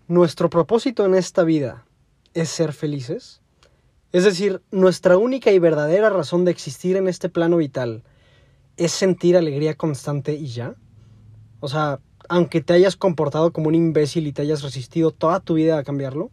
¿nuestro 0.07 0.48
propósito 0.48 1.05
en 1.05 1.16
esta 1.16 1.42
vida 1.42 1.85
es 2.33 2.48
ser 2.48 2.72
felices? 2.72 3.40
Es 4.12 4.22
decir, 4.22 4.62
nuestra 4.70 5.18
única 5.18 5.50
y 5.50 5.59
verdadera 5.59 6.11
razón 6.11 6.44
de 6.44 6.53
existir 6.53 6.96
en 6.96 7.09
este 7.09 7.29
plano 7.29 7.57
vital 7.57 8.05
es 8.77 8.92
sentir 8.92 9.37
alegría 9.37 9.74
constante 9.74 10.35
y 10.35 10.46
ya. 10.46 10.77
O 11.59 11.66
sea, 11.66 11.98
aunque 12.29 12.61
te 12.61 12.72
hayas 12.72 12.94
comportado 12.94 13.53
como 13.53 13.66
un 13.66 13.74
imbécil 13.74 14.29
y 14.29 14.33
te 14.33 14.42
hayas 14.42 14.62
resistido 14.62 15.11
toda 15.11 15.40
tu 15.40 15.55
vida 15.55 15.77
a 15.77 15.83
cambiarlo? 15.83 16.31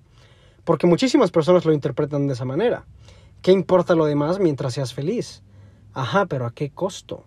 Porque 0.66 0.86
muchísimas 0.86 1.32
personas 1.32 1.66
lo 1.66 1.74
interpretan 1.74 2.28
de 2.28 2.34
esa 2.34 2.46
manera. 2.46 2.86
¿Qué 3.42 3.52
importa 3.52 3.96
lo 3.96 4.06
demás 4.06 4.38
mientras 4.38 4.76
seas 4.76 4.94
feliz? 4.94 5.42
Ajá, 5.94 6.28
pero 6.28 6.46
¿a 6.46 6.54
qué 6.54 6.70
costo? 6.70 7.26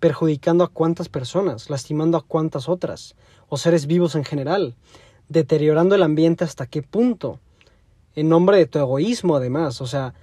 ¿Perjudicando 0.00 0.64
a 0.64 0.68
cuántas 0.68 1.08
personas? 1.08 1.70
¿Lastimando 1.70 2.16
a 2.16 2.22
cuántas 2.22 2.68
otras? 2.68 3.14
¿O 3.48 3.58
seres 3.58 3.86
vivos 3.86 4.14
en 4.14 4.24
general? 4.24 4.74
¿Deteriorando 5.28 5.94
el 5.94 6.02
ambiente 6.02 6.42
hasta 6.42 6.66
qué 6.66 6.82
punto? 6.82 7.38
En 8.14 8.28
nombre 8.28 8.56
de 8.56 8.66
tu 8.66 8.78
egoísmo, 8.78 9.36
además. 9.36 9.80
O 9.82 9.86
sea, 9.86 10.14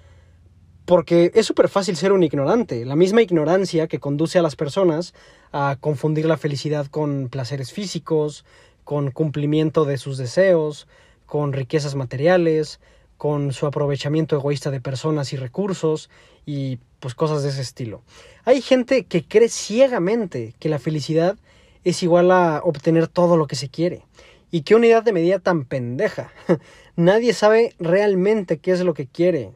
porque 0.85 1.31
es 1.35 1.45
súper 1.45 1.69
fácil 1.69 1.95
ser 1.95 2.11
un 2.11 2.23
ignorante. 2.23 2.85
La 2.85 2.95
misma 2.95 3.21
ignorancia 3.21 3.87
que 3.87 3.99
conduce 3.99 4.39
a 4.39 4.41
las 4.41 4.55
personas 4.55 5.13
a 5.51 5.77
confundir 5.79 6.25
la 6.25 6.37
felicidad 6.37 6.87
con 6.87 7.29
placeres 7.29 7.71
físicos, 7.71 8.45
con 8.83 9.11
cumplimiento 9.11 9.85
de 9.85 9.97
sus 9.97 10.17
deseos, 10.17 10.87
con 11.25 11.53
riquezas 11.53 11.93
materiales, 11.93 12.79
con 13.17 13.51
su 13.51 13.65
aprovechamiento 13.65 14.35
egoísta 14.35 14.71
de 14.71 14.79
personas 14.79 15.33
y 15.33 15.37
recursos 15.37 16.09
y 16.45 16.79
pues 16.99 17.15
cosas 17.15 17.43
de 17.43 17.49
ese 17.49 17.61
estilo. 17.61 18.01
Hay 18.45 18.61
gente 18.61 19.05
que 19.05 19.23
cree 19.23 19.49
ciegamente 19.49 20.53
que 20.59 20.69
la 20.69 20.79
felicidad 20.79 21.37
es 21.83 22.03
igual 22.03 22.31
a 22.31 22.61
obtener 22.63 23.07
todo 23.07 23.37
lo 23.37 23.47
que 23.47 23.55
se 23.55 23.69
quiere. 23.69 24.03
Y 24.49 24.61
qué 24.61 24.75
unidad 24.75 25.03
de 25.03 25.13
medida 25.13 25.39
tan 25.39 25.65
pendeja. 25.65 26.31
Nadie 26.95 27.33
sabe 27.33 27.75
realmente 27.79 28.57
qué 28.57 28.71
es 28.71 28.81
lo 28.81 28.93
que 28.93 29.07
quiere. 29.07 29.51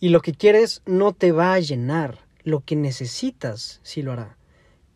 Y 0.00 0.10
lo 0.10 0.20
que 0.20 0.32
quieres 0.32 0.82
no 0.86 1.12
te 1.12 1.32
va 1.32 1.54
a 1.54 1.60
llenar. 1.60 2.18
Lo 2.44 2.60
que 2.60 2.76
necesitas 2.76 3.80
sí 3.82 4.02
lo 4.02 4.12
hará. 4.12 4.36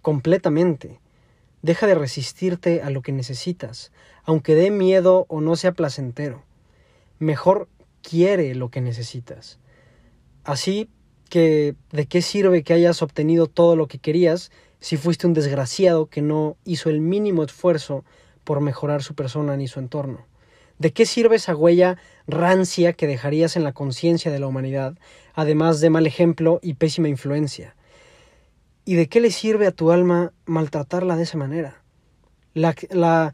Completamente. 0.00 1.00
Deja 1.62 1.87
de 1.87 1.94
resistirte 1.94 2.83
a 2.83 2.90
lo 2.90 3.02
que 3.02 3.12
necesitas, 3.12 3.92
aunque 4.24 4.57
dé 4.57 4.72
miedo 4.72 5.26
o 5.28 5.40
no 5.40 5.55
sea 5.55 5.72
placentero. 5.72 6.42
Mejor 7.20 7.68
quiere 8.02 8.57
lo 8.57 8.68
que 8.68 8.81
necesitas. 8.81 9.61
Así 10.42 10.90
¿de 11.40 12.07
qué 12.07 12.23
sirve 12.23 12.62
que 12.62 12.75
hayas 12.75 13.03
obtenido 13.03 13.47
todo 13.47 13.77
lo 13.77 13.87
que 13.87 13.99
querías 13.99 14.51
si 14.81 14.97
fuiste 14.97 15.27
un 15.27 15.35
desgraciado 15.35 16.07
que 16.07 16.23
no 16.23 16.57
hizo 16.64 16.90
el 16.90 17.01
mínimo 17.01 17.42
esfuerzo 17.42 18.05
por 18.45 18.61
mejorar 18.61 19.03
su 19.03 19.14
persona 19.14 19.57
ni 19.57 19.68
su 19.68 19.79
entorno? 19.79 20.27
¿De 20.79 20.92
qué 20.92 21.07
sirve 21.07 21.37
esa 21.37 21.55
huella 21.55 21.97
rancia 22.27 22.92
que 22.92 23.07
dejarías 23.07 23.57
en 23.57 23.64
la 23.64 23.73
conciencia 23.73 24.33
de 24.33 24.40
la 24.40 24.47
humanidad, 24.47 24.99
además 25.35 25.81
de 25.81 25.90
mal 25.90 26.07
ejemplo 26.07 26.59
y 26.62 26.75
pésima 26.75 27.09
influencia? 27.09 27.77
¿Y 28.85 28.95
de 28.95 29.09
qué 29.09 29.21
le 29.21 29.31
sirve 29.31 29.66
a 29.66 29.73
tu 29.73 29.92
alma 29.92 30.33
maltratarla 30.45 31.16
de 31.16 31.23
esa 31.23 31.38
manera? 31.38 31.83
La, 32.55 32.75
la, 32.90 33.33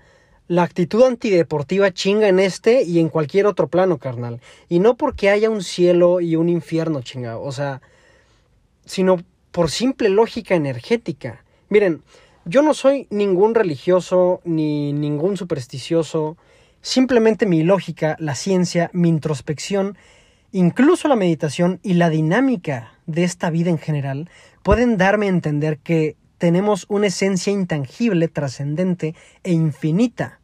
la 0.48 0.64
actitud 0.64 1.04
antideportiva 1.04 1.92
chinga 1.92 2.28
en 2.28 2.40
este 2.40 2.82
y 2.82 2.98
en 2.98 3.08
cualquier 3.08 3.46
otro 3.46 3.68
plano, 3.68 3.98
carnal. 3.98 4.40
Y 4.68 4.80
no 4.80 4.96
porque 4.96 5.30
haya 5.30 5.50
un 5.50 5.62
cielo 5.62 6.20
y 6.20 6.36
un 6.36 6.48
infierno, 6.48 7.02
chinga. 7.02 7.38
O 7.38 7.52
sea, 7.52 7.80
sino 8.84 9.22
por 9.52 9.70
simple 9.70 10.08
lógica 10.08 10.54
energética. 10.54 11.44
Miren, 11.68 12.02
yo 12.44 12.62
no 12.62 12.74
soy 12.74 13.06
ningún 13.10 13.54
religioso 13.54 14.40
ni 14.44 14.92
ningún 14.92 15.36
supersticioso 15.36 16.36
Simplemente 16.80 17.44
mi 17.44 17.62
lógica, 17.64 18.16
la 18.18 18.34
ciencia, 18.34 18.90
mi 18.92 19.08
introspección, 19.08 19.98
incluso 20.52 21.08
la 21.08 21.16
meditación 21.16 21.80
y 21.82 21.94
la 21.94 22.08
dinámica 22.08 22.94
de 23.06 23.24
esta 23.24 23.50
vida 23.50 23.70
en 23.70 23.78
general 23.78 24.30
pueden 24.62 24.96
darme 24.96 25.26
a 25.26 25.30
entender 25.30 25.78
que 25.78 26.16
tenemos 26.38 26.86
una 26.88 27.08
esencia 27.08 27.52
intangible, 27.52 28.28
trascendente 28.28 29.14
e 29.42 29.52
infinita. 29.52 30.37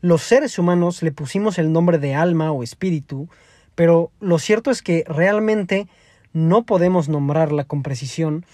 Los 0.00 0.22
seres 0.22 0.60
humanos 0.60 1.02
le 1.02 1.10
pusimos 1.10 1.58
el 1.58 1.72
nombre 1.72 1.98
de 1.98 2.14
alma 2.14 2.52
o 2.52 2.62
espíritu, 2.62 3.28
pero 3.74 4.12
lo 4.20 4.38
cierto 4.38 4.70
es 4.70 4.80
que 4.80 5.04
realmente 5.08 5.88
no 6.32 6.64
podemos 6.64 7.08
nombrarla 7.08 7.64
con 7.64 7.82
precisión, 7.82 8.46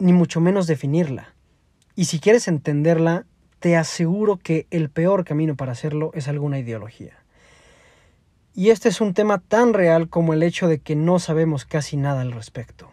ni 0.00 0.12
mucho 0.12 0.40
menos 0.40 0.66
definirla. 0.66 1.34
Y 1.94 2.06
si 2.06 2.18
quieres 2.18 2.48
entenderla, 2.48 3.26
te 3.60 3.76
aseguro 3.76 4.38
que 4.38 4.66
el 4.70 4.90
peor 4.90 5.24
camino 5.24 5.54
para 5.54 5.70
hacerlo 5.70 6.10
es 6.14 6.26
alguna 6.26 6.58
ideología. 6.58 7.16
Y 8.52 8.70
este 8.70 8.88
es 8.88 9.00
un 9.00 9.14
tema 9.14 9.38
tan 9.38 9.74
real 9.74 10.08
como 10.08 10.32
el 10.32 10.42
hecho 10.42 10.66
de 10.66 10.80
que 10.80 10.96
no 10.96 11.20
sabemos 11.20 11.64
casi 11.64 11.96
nada 11.96 12.22
al 12.22 12.32
respecto. 12.32 12.90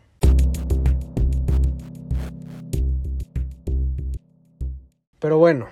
Pero 5.18 5.38
bueno, 5.40 5.68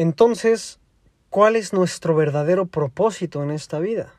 entonces, 0.00 0.78
¿cuál 1.28 1.56
es 1.56 1.74
nuestro 1.74 2.14
verdadero 2.14 2.64
propósito 2.64 3.42
en 3.42 3.50
esta 3.50 3.78
vida? 3.80 4.14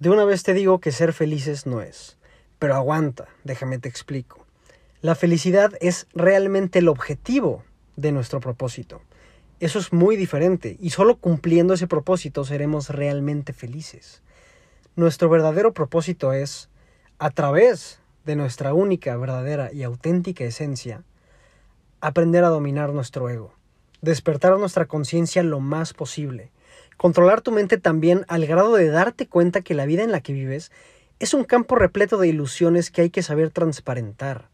De 0.00 0.10
una 0.10 0.24
vez 0.24 0.42
te 0.42 0.54
digo 0.54 0.80
que 0.80 0.90
ser 0.90 1.12
felices 1.12 1.66
no 1.66 1.82
es. 1.82 2.18
Pero 2.58 2.74
aguanta, 2.74 3.28
déjame 3.44 3.78
te 3.78 3.88
explico. 3.88 4.44
La 5.00 5.14
felicidad 5.14 5.74
es 5.80 6.08
realmente 6.14 6.80
el 6.80 6.88
objetivo 6.88 7.62
de 7.94 8.10
nuestro 8.10 8.40
propósito. 8.40 9.00
Eso 9.60 9.78
es 9.78 9.92
muy 9.92 10.16
diferente 10.16 10.76
y 10.80 10.90
solo 10.90 11.18
cumpliendo 11.18 11.74
ese 11.74 11.86
propósito 11.86 12.44
seremos 12.44 12.88
realmente 12.88 13.52
felices. 13.52 14.20
Nuestro 14.96 15.28
verdadero 15.28 15.72
propósito 15.72 16.32
es, 16.32 16.70
a 17.20 17.30
través 17.30 18.00
de 18.24 18.34
nuestra 18.34 18.74
única, 18.74 19.16
verdadera 19.16 19.72
y 19.72 19.84
auténtica 19.84 20.42
esencia, 20.42 21.04
aprender 22.00 22.42
a 22.42 22.48
dominar 22.48 22.92
nuestro 22.92 23.30
ego, 23.30 23.54
despertar 24.00 24.58
nuestra 24.58 24.86
conciencia 24.86 25.42
lo 25.42 25.60
más 25.60 25.94
posible, 25.94 26.50
controlar 26.96 27.40
tu 27.40 27.52
mente 27.52 27.78
también 27.78 28.24
al 28.28 28.46
grado 28.46 28.74
de 28.74 28.88
darte 28.88 29.26
cuenta 29.26 29.60
que 29.60 29.74
la 29.74 29.86
vida 29.86 30.02
en 30.02 30.12
la 30.12 30.20
que 30.20 30.32
vives 30.32 30.70
es 31.18 31.34
un 31.34 31.44
campo 31.44 31.76
repleto 31.76 32.18
de 32.18 32.28
ilusiones 32.28 32.90
que 32.90 33.02
hay 33.02 33.10
que 33.10 33.22
saber 33.22 33.50
transparentar, 33.50 34.48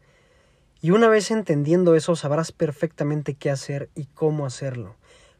y 0.85 0.91
una 0.91 1.07
vez 1.07 1.31
entendiendo 1.31 1.95
eso, 1.95 2.15
sabrás 2.15 2.51
perfectamente 2.51 3.33
qué 3.33 3.49
hacer 3.49 3.89
y 3.95 4.05
cómo 4.13 4.45
hacerlo, 4.45 4.95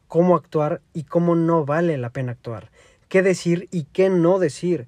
cómo 0.07 0.35
actuar 0.35 0.81
y 0.91 1.03
cómo 1.03 1.35
no 1.35 1.65
vale 1.65 1.97
la 1.97 2.09
pena 2.09 2.31
actuar, 2.31 2.71
qué 3.09 3.21
decir 3.21 3.67
y 3.69 3.83
qué 3.83 4.09
no 4.09 4.39
decir, 4.39 4.87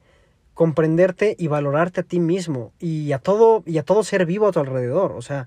comprenderte 0.56 1.36
y 1.38 1.46
valorarte 1.46 2.02
a 2.02 2.04
ti 2.04 2.20
mismo 2.20 2.72
y 2.80 3.12
a 3.12 3.20
todo 3.20 3.62
y 3.68 3.78
a 3.78 3.84
todo 3.84 4.04
ser 4.04 4.26
vivo 4.26 4.48
a 4.48 4.52
tu 4.52 4.60
alrededor, 4.60 5.12
o 5.12 5.22
sea, 5.22 5.46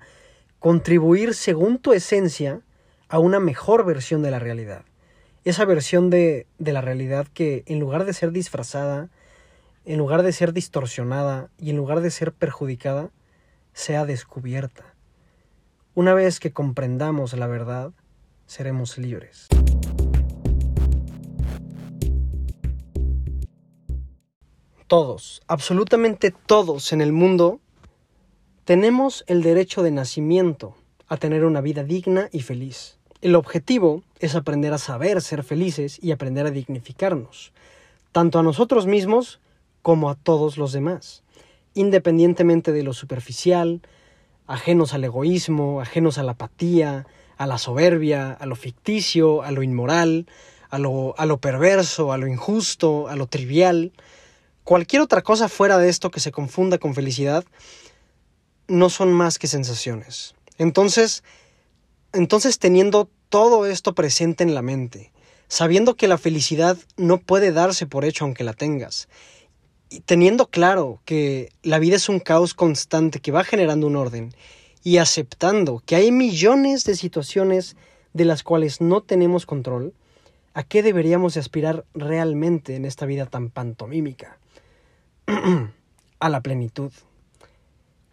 contribuir 0.59 1.33
según 1.33 1.79
tu 1.79 1.91
esencia 1.91 2.61
a 3.11 3.19
una 3.19 3.41
mejor 3.41 3.85
versión 3.85 4.21
de 4.21 4.31
la 4.31 4.39
realidad. 4.39 4.85
Esa 5.43 5.65
versión 5.65 6.09
de, 6.09 6.47
de 6.59 6.71
la 6.71 6.79
realidad 6.79 7.27
que 7.33 7.63
en 7.65 7.77
lugar 7.77 8.05
de 8.05 8.13
ser 8.13 8.31
disfrazada, 8.31 9.09
en 9.83 9.97
lugar 9.97 10.23
de 10.23 10.31
ser 10.31 10.53
distorsionada 10.53 11.49
y 11.57 11.71
en 11.71 11.75
lugar 11.75 11.99
de 11.99 12.09
ser 12.09 12.31
perjudicada, 12.31 13.09
sea 13.73 14.05
descubierta. 14.05 14.95
Una 15.93 16.13
vez 16.13 16.39
que 16.39 16.53
comprendamos 16.53 17.33
la 17.33 17.47
verdad, 17.47 17.91
seremos 18.45 18.97
libres. 18.97 19.49
Todos, 24.87 25.41
absolutamente 25.47 26.33
todos 26.45 26.93
en 26.93 27.01
el 27.01 27.11
mundo, 27.11 27.59
tenemos 28.63 29.25
el 29.27 29.43
derecho 29.43 29.83
de 29.83 29.91
nacimiento 29.91 30.77
a 31.09 31.17
tener 31.17 31.43
una 31.43 31.59
vida 31.59 31.83
digna 31.83 32.29
y 32.31 32.39
feliz. 32.39 33.00
El 33.21 33.35
objetivo 33.35 34.03
es 34.19 34.35
aprender 34.35 34.73
a 34.73 34.79
saber 34.79 35.21
ser 35.21 35.43
felices 35.43 35.99
y 36.01 36.11
aprender 36.11 36.47
a 36.47 36.51
dignificarnos, 36.51 37.53
tanto 38.11 38.39
a 38.39 38.43
nosotros 38.43 38.87
mismos 38.87 39.39
como 39.83 40.09
a 40.09 40.15
todos 40.15 40.57
los 40.57 40.71
demás, 40.71 41.23
independientemente 41.75 42.71
de 42.71 42.81
lo 42.81 42.93
superficial, 42.93 43.81
ajenos 44.47 44.93
al 44.93 45.03
egoísmo, 45.03 45.81
ajenos 45.81 46.17
a 46.17 46.23
la 46.23 46.31
apatía, 46.31 47.05
a 47.37 47.45
la 47.47 47.59
soberbia, 47.59 48.33
a 48.33 48.45
lo 48.47 48.55
ficticio, 48.55 49.43
a 49.43 49.51
lo 49.51 49.61
inmoral, 49.61 50.25
a 50.71 50.77
lo, 50.79 51.37
perverso, 51.37 52.11
a 52.11 52.17
lo 52.17 52.27
injusto, 52.27 53.07
a 53.07 53.15
lo 53.15 53.27
trivial. 53.27 53.91
Cualquier 54.63 55.01
otra 55.01 55.21
cosa 55.21 55.49
fuera 55.49 55.77
de 55.77 55.89
esto 55.89 56.11
que 56.11 56.19
se 56.19 56.31
confunda 56.31 56.77
con 56.77 56.95
felicidad 56.95 57.43
no 58.67 58.89
son 58.89 59.11
más 59.11 59.37
que 59.37 59.47
sensaciones. 59.47 60.33
Entonces, 60.57 61.23
entonces 62.13 62.59
teniendo 62.59 63.09
todo 63.29 63.65
esto 63.65 63.95
presente 63.95 64.43
en 64.43 64.53
la 64.53 64.61
mente, 64.61 65.11
sabiendo 65.47 65.95
que 65.95 66.07
la 66.07 66.17
felicidad 66.17 66.77
no 66.97 67.19
puede 67.19 67.51
darse 67.51 67.87
por 67.87 68.05
hecho 68.05 68.25
aunque 68.25 68.43
la 68.43 68.53
tengas, 68.53 69.07
y 69.89 69.99
teniendo 69.99 70.47
claro 70.47 71.01
que 71.03 71.51
la 71.63 71.77
vida 71.77 71.97
es 71.97 72.07
un 72.07 72.19
caos 72.19 72.53
constante 72.53 73.19
que 73.19 73.31
va 73.31 73.43
generando 73.43 73.87
un 73.87 73.97
orden 73.97 74.33
y 74.83 74.97
aceptando 74.97 75.83
que 75.85 75.97
hay 75.97 76.11
millones 76.11 76.85
de 76.85 76.95
situaciones 76.95 77.75
de 78.13 78.25
las 78.25 78.43
cuales 78.43 78.79
no 78.81 79.01
tenemos 79.01 79.45
control, 79.45 79.93
¿a 80.53 80.63
qué 80.63 80.81
deberíamos 80.81 81.35
aspirar 81.37 81.85
realmente 81.93 82.75
en 82.75 82.85
esta 82.85 83.05
vida 83.05 83.25
tan 83.25 83.49
pantomímica? 83.49 84.39
a 86.19 86.29
la 86.29 86.41
plenitud. 86.41 86.91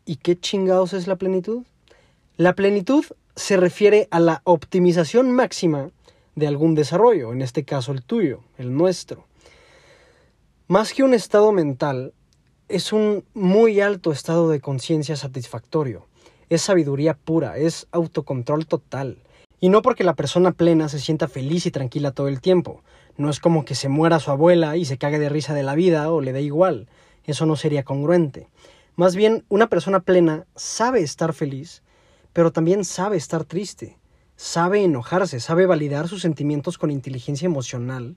¿Y 0.04 0.16
qué 0.16 0.38
chingados 0.38 0.94
es 0.94 1.06
la 1.06 1.16
plenitud? 1.16 1.64
La 2.36 2.54
plenitud 2.54 3.04
se 3.38 3.56
refiere 3.56 4.08
a 4.10 4.18
la 4.18 4.42
optimización 4.42 5.30
máxima 5.30 5.90
de 6.34 6.48
algún 6.48 6.74
desarrollo, 6.74 7.32
en 7.32 7.40
este 7.40 7.62
caso 7.64 7.92
el 7.92 8.02
tuyo, 8.02 8.40
el 8.58 8.76
nuestro. 8.76 9.26
Más 10.66 10.92
que 10.92 11.04
un 11.04 11.14
estado 11.14 11.52
mental, 11.52 12.12
es 12.68 12.92
un 12.92 13.24
muy 13.34 13.80
alto 13.80 14.10
estado 14.10 14.50
de 14.50 14.60
conciencia 14.60 15.14
satisfactorio. 15.14 16.04
Es 16.48 16.62
sabiduría 16.62 17.14
pura, 17.14 17.58
es 17.58 17.86
autocontrol 17.92 18.66
total. 18.66 19.18
Y 19.60 19.68
no 19.68 19.82
porque 19.82 20.02
la 20.02 20.16
persona 20.16 20.50
plena 20.50 20.88
se 20.88 20.98
sienta 20.98 21.28
feliz 21.28 21.64
y 21.64 21.70
tranquila 21.70 22.10
todo 22.10 22.26
el 22.26 22.40
tiempo. 22.40 22.82
No 23.16 23.30
es 23.30 23.38
como 23.38 23.64
que 23.64 23.76
se 23.76 23.88
muera 23.88 24.18
su 24.18 24.32
abuela 24.32 24.76
y 24.76 24.84
se 24.84 24.98
cague 24.98 25.20
de 25.20 25.28
risa 25.28 25.54
de 25.54 25.62
la 25.62 25.76
vida 25.76 26.10
o 26.10 26.20
le 26.20 26.32
dé 26.32 26.42
igual. 26.42 26.88
Eso 27.24 27.46
no 27.46 27.54
sería 27.54 27.84
congruente. 27.84 28.48
Más 28.96 29.14
bien, 29.14 29.44
una 29.48 29.68
persona 29.68 30.00
plena 30.00 30.44
sabe 30.56 31.02
estar 31.02 31.32
feliz, 31.32 31.82
pero 32.38 32.52
también 32.52 32.84
sabe 32.84 33.16
estar 33.16 33.42
triste. 33.42 33.98
Sabe 34.36 34.84
enojarse, 34.84 35.40
sabe 35.40 35.66
validar 35.66 36.06
sus 36.06 36.22
sentimientos 36.22 36.78
con 36.78 36.92
inteligencia 36.92 37.46
emocional 37.46 38.16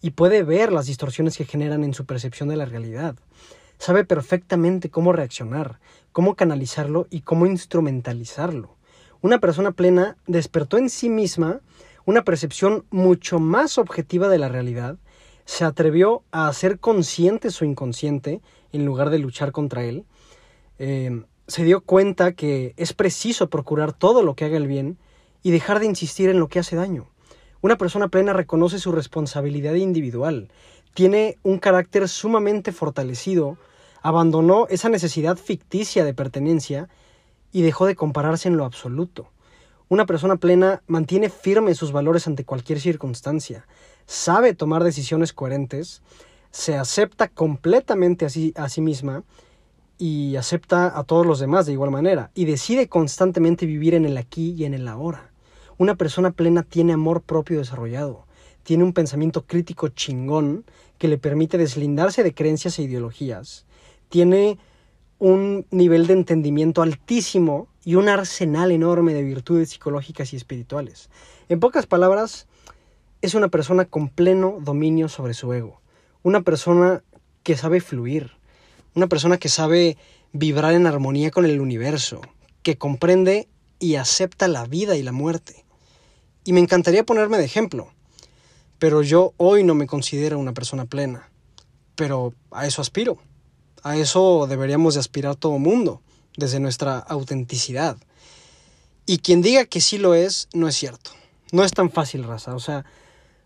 y 0.00 0.12
puede 0.12 0.42
ver 0.44 0.72
las 0.72 0.86
distorsiones 0.86 1.36
que 1.36 1.44
generan 1.44 1.84
en 1.84 1.92
su 1.92 2.06
percepción 2.06 2.48
de 2.48 2.56
la 2.56 2.64
realidad. 2.64 3.16
Sabe 3.76 4.06
perfectamente 4.06 4.88
cómo 4.88 5.12
reaccionar, 5.12 5.78
cómo 6.10 6.36
canalizarlo 6.36 7.06
y 7.10 7.20
cómo 7.20 7.44
instrumentalizarlo. 7.44 8.78
Una 9.20 9.40
persona 9.40 9.72
plena 9.72 10.16
despertó 10.26 10.78
en 10.78 10.88
sí 10.88 11.10
misma 11.10 11.60
una 12.06 12.24
percepción 12.24 12.86
mucho 12.88 13.40
más 13.40 13.76
objetiva 13.76 14.30
de 14.30 14.38
la 14.38 14.48
realidad, 14.48 14.96
se 15.44 15.66
atrevió 15.66 16.22
a 16.30 16.48
hacer 16.48 16.78
consciente 16.78 17.50
su 17.50 17.66
inconsciente 17.66 18.40
en 18.72 18.86
lugar 18.86 19.10
de 19.10 19.18
luchar 19.18 19.52
contra 19.52 19.84
él, 19.84 20.06
eh, 20.78 21.24
se 21.50 21.64
dio 21.64 21.80
cuenta 21.80 22.32
que 22.32 22.74
es 22.76 22.92
preciso 22.92 23.50
procurar 23.50 23.92
todo 23.92 24.22
lo 24.22 24.34
que 24.34 24.44
haga 24.44 24.56
el 24.56 24.68
bien 24.68 24.98
y 25.42 25.50
dejar 25.50 25.80
de 25.80 25.86
insistir 25.86 26.30
en 26.30 26.38
lo 26.38 26.46
que 26.46 26.60
hace 26.60 26.76
daño. 26.76 27.08
Una 27.60 27.76
persona 27.76 28.06
plena 28.06 28.32
reconoce 28.32 28.78
su 28.78 28.92
responsabilidad 28.92 29.74
individual, 29.74 30.48
tiene 30.94 31.38
un 31.42 31.58
carácter 31.58 32.08
sumamente 32.08 32.70
fortalecido, 32.70 33.58
abandonó 34.00 34.66
esa 34.68 34.88
necesidad 34.88 35.36
ficticia 35.36 36.04
de 36.04 36.14
pertenencia 36.14 36.88
y 37.52 37.62
dejó 37.62 37.86
de 37.86 37.96
compararse 37.96 38.48
en 38.48 38.56
lo 38.56 38.64
absoluto. 38.64 39.28
Una 39.88 40.06
persona 40.06 40.36
plena 40.36 40.82
mantiene 40.86 41.30
firmes 41.30 41.78
sus 41.78 41.90
valores 41.90 42.28
ante 42.28 42.44
cualquier 42.44 42.80
circunstancia, 42.80 43.66
sabe 44.06 44.54
tomar 44.54 44.84
decisiones 44.84 45.32
coherentes, 45.32 46.00
se 46.52 46.76
acepta 46.76 47.26
completamente 47.26 48.24
a 48.24 48.28
sí, 48.28 48.52
a 48.56 48.68
sí 48.68 48.80
misma 48.80 49.24
y 50.00 50.36
acepta 50.36 50.98
a 50.98 51.04
todos 51.04 51.26
los 51.26 51.40
demás 51.40 51.66
de 51.66 51.72
igual 51.72 51.90
manera 51.90 52.30
y 52.34 52.46
decide 52.46 52.88
constantemente 52.88 53.66
vivir 53.66 53.92
en 53.92 54.06
el 54.06 54.16
aquí 54.16 54.54
y 54.56 54.64
en 54.64 54.72
el 54.72 54.88
ahora. 54.88 55.30
Una 55.76 55.94
persona 55.94 56.30
plena 56.30 56.62
tiene 56.62 56.94
amor 56.94 57.20
propio 57.20 57.58
desarrollado, 57.58 58.24
tiene 58.62 58.82
un 58.82 58.94
pensamiento 58.94 59.44
crítico 59.44 59.88
chingón 59.88 60.64
que 60.96 61.06
le 61.06 61.18
permite 61.18 61.58
deslindarse 61.58 62.22
de 62.22 62.32
creencias 62.32 62.78
e 62.78 62.84
ideologías, 62.84 63.66
tiene 64.08 64.58
un 65.18 65.66
nivel 65.70 66.06
de 66.06 66.14
entendimiento 66.14 66.80
altísimo 66.80 67.68
y 67.84 67.96
un 67.96 68.08
arsenal 68.08 68.72
enorme 68.72 69.12
de 69.12 69.22
virtudes 69.22 69.68
psicológicas 69.68 70.32
y 70.32 70.36
espirituales. 70.36 71.10
En 71.50 71.60
pocas 71.60 71.86
palabras, 71.86 72.46
es 73.20 73.34
una 73.34 73.48
persona 73.48 73.84
con 73.84 74.08
pleno 74.08 74.56
dominio 74.62 75.10
sobre 75.10 75.34
su 75.34 75.52
ego, 75.52 75.82
una 76.22 76.40
persona 76.40 77.04
que 77.42 77.54
sabe 77.54 77.82
fluir, 77.82 78.39
una 78.94 79.06
persona 79.06 79.38
que 79.38 79.48
sabe 79.48 79.96
vibrar 80.32 80.74
en 80.74 80.86
armonía 80.86 81.30
con 81.30 81.44
el 81.44 81.60
universo, 81.60 82.20
que 82.62 82.76
comprende 82.76 83.48
y 83.78 83.96
acepta 83.96 84.48
la 84.48 84.64
vida 84.66 84.96
y 84.96 85.02
la 85.02 85.12
muerte, 85.12 85.64
y 86.44 86.52
me 86.52 86.60
encantaría 86.60 87.04
ponerme 87.04 87.38
de 87.38 87.44
ejemplo, 87.44 87.92
pero 88.80 89.02
yo 89.02 89.34
hoy 89.36 89.62
no 89.62 89.74
me 89.74 89.86
considero 89.86 90.38
una 90.38 90.54
persona 90.54 90.86
plena. 90.86 91.30
Pero 91.96 92.32
a 92.50 92.66
eso 92.66 92.80
aspiro. 92.80 93.18
A 93.82 93.96
eso 93.96 94.46
deberíamos 94.48 94.94
de 94.94 95.00
aspirar 95.00 95.36
todo 95.36 95.58
mundo, 95.58 96.00
desde 96.36 96.60
nuestra 96.60 96.98
autenticidad. 96.98 97.98
Y 99.04 99.18
quien 99.18 99.42
diga 99.42 99.66
que 99.66 99.82
sí 99.82 99.98
lo 99.98 100.14
es, 100.14 100.48
no 100.54 100.66
es 100.66 100.76
cierto. 100.76 101.10
No 101.52 101.62
es 101.62 101.72
tan 101.72 101.90
fácil, 101.90 102.24
raza. 102.24 102.54
O 102.54 102.58
sea, 102.58 102.86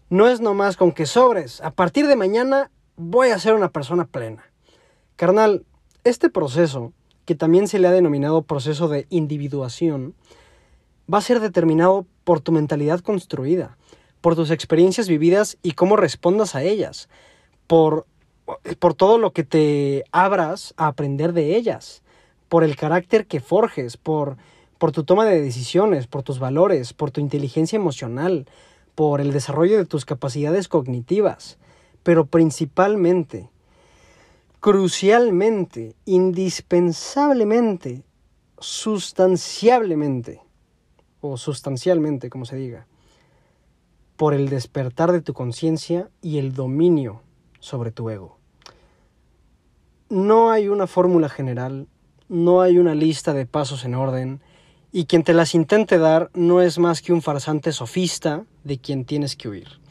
no 0.09 0.29
es 0.29 0.41
nomás 0.41 0.77
con 0.77 0.93
que 0.93 1.05
sobres. 1.05 1.61
A 1.63 1.73
partir 1.73 2.07
de 2.07 2.15
mañana 2.15 2.71
voy 2.97 3.31
a 3.31 3.39
ser 3.41 3.55
una 3.55 3.71
persona 3.71 4.05
plena. 4.05 4.53
Carnal, 5.17 5.65
este 6.03 6.29
proceso, 6.29 6.93
que 7.25 7.37
también 7.37 7.69
se 7.69 7.79
le 7.79 7.87
ha 7.87 7.93
denominado 7.93 8.43
proceso 8.43 8.89
de 8.89 9.07
individuación, 9.11 10.15
va 11.13 11.19
a 11.19 11.23
ser 11.23 11.39
determinado 11.39 12.05
por 12.25 12.41
tu 12.41 12.51
mentalidad 12.51 12.99
construida, 12.99 13.77
por 14.21 14.35
tus 14.35 14.51
experiencias 14.51 15.09
vividas 15.09 15.57
y 15.63 15.73
cómo 15.73 15.97
respondas 15.97 16.57
a 16.57 16.65
ellas, 16.65 17.09
por, 17.69 18.07
por 18.81 18.95
todo 18.95 19.19
lo 19.19 19.33
que 19.33 19.45
te 19.45 20.05
abras 20.11 20.75
a 20.77 20.89
aprender 20.89 21.33
de 21.33 21.55
ellas, 21.55 22.03
por 22.49 22.65
el 22.65 22.75
carácter 22.75 23.27
que 23.27 23.39
forjes, 23.39 23.97
por, 23.97 24.37
por 24.79 24.91
tu 24.91 25.05
toma 25.05 25.25
de 25.27 25.41
decisiones, 25.41 26.09
por 26.09 26.25
tus 26.25 26.41
valores, 26.41 26.93
por 26.93 27.13
tu 27.13 27.21
inteligencia 27.21 27.77
emocional, 27.77 28.47
por 28.97 29.21
el 29.21 29.33
desarrollo 29.33 29.77
de 29.77 29.87
tus 29.87 30.05
capacidades 30.05 30.67
cognitivas, 30.67 31.57
pero 32.03 32.27
principalmente, 32.27 33.49
crucialmente, 34.65 35.95
indispensablemente, 36.07 38.03
sustanciablemente, 38.59 40.41
o 41.21 41.37
sustancialmente, 41.37 42.31
como 42.31 42.47
se 42.47 42.57
diga, 42.57 42.87
por 44.17 44.33
el 44.33 44.49
despertar 44.49 45.13
de 45.13 45.21
tu 45.21 45.35
conciencia 45.35 46.09
y 46.23 46.39
el 46.39 46.55
dominio 46.55 47.21
sobre 47.61 47.93
tu 47.93 48.09
ego. 48.09 48.39
No 50.09 50.51
hay 50.51 50.69
una 50.69 50.87
fórmula 50.87 51.29
general, 51.29 51.87
no 52.31 52.63
hay 52.63 52.79
una 52.79 52.95
lista 52.95 53.35
de 53.35 53.45
pasos 53.45 53.85
en 53.85 53.95
orden, 53.95 54.41
y 54.93 55.05
quien 55.05 55.25
te 55.25 55.35
las 55.35 55.55
intente 55.55 55.99
dar 55.99 56.31
no 56.33 56.63
es 56.63 56.79
más 56.79 57.03
que 57.03 57.13
un 57.13 57.21
farsante 57.21 57.71
sofista 57.71 58.47
de 58.63 58.79
quien 58.79 59.05
tienes 59.05 59.37
que 59.37 59.51
huir. 59.51 59.84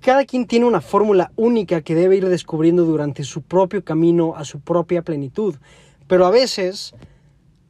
Cada 0.00 0.24
quien 0.24 0.46
tiene 0.46 0.64
una 0.64 0.80
fórmula 0.80 1.30
única 1.36 1.82
que 1.82 1.94
debe 1.94 2.16
ir 2.16 2.26
descubriendo 2.26 2.86
durante 2.86 3.22
su 3.22 3.42
propio 3.42 3.84
camino 3.84 4.34
a 4.34 4.46
su 4.46 4.60
propia 4.60 5.02
plenitud, 5.02 5.56
pero 6.06 6.24
a 6.24 6.30
veces 6.30 6.94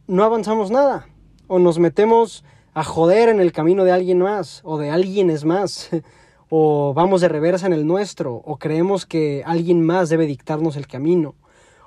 no 0.06 0.22
avanzamos 0.22 0.70
nada 0.70 1.08
o 1.48 1.58
nos 1.58 1.80
metemos 1.80 2.44
a 2.72 2.84
joder 2.84 3.30
en 3.30 3.40
el 3.40 3.50
camino 3.50 3.82
de 3.82 3.90
alguien 3.90 4.20
más 4.20 4.60
o 4.62 4.78
de 4.78 4.90
alguien 4.90 5.28
es 5.28 5.44
más, 5.44 5.90
o 6.48 6.94
vamos 6.94 7.20
de 7.20 7.28
reversa 7.28 7.66
en 7.66 7.72
el 7.72 7.84
nuestro, 7.84 8.36
o 8.36 8.58
creemos 8.58 9.06
que 9.06 9.42
alguien 9.44 9.82
más 9.84 10.08
debe 10.08 10.26
dictarnos 10.26 10.76
el 10.76 10.86
camino, 10.86 11.34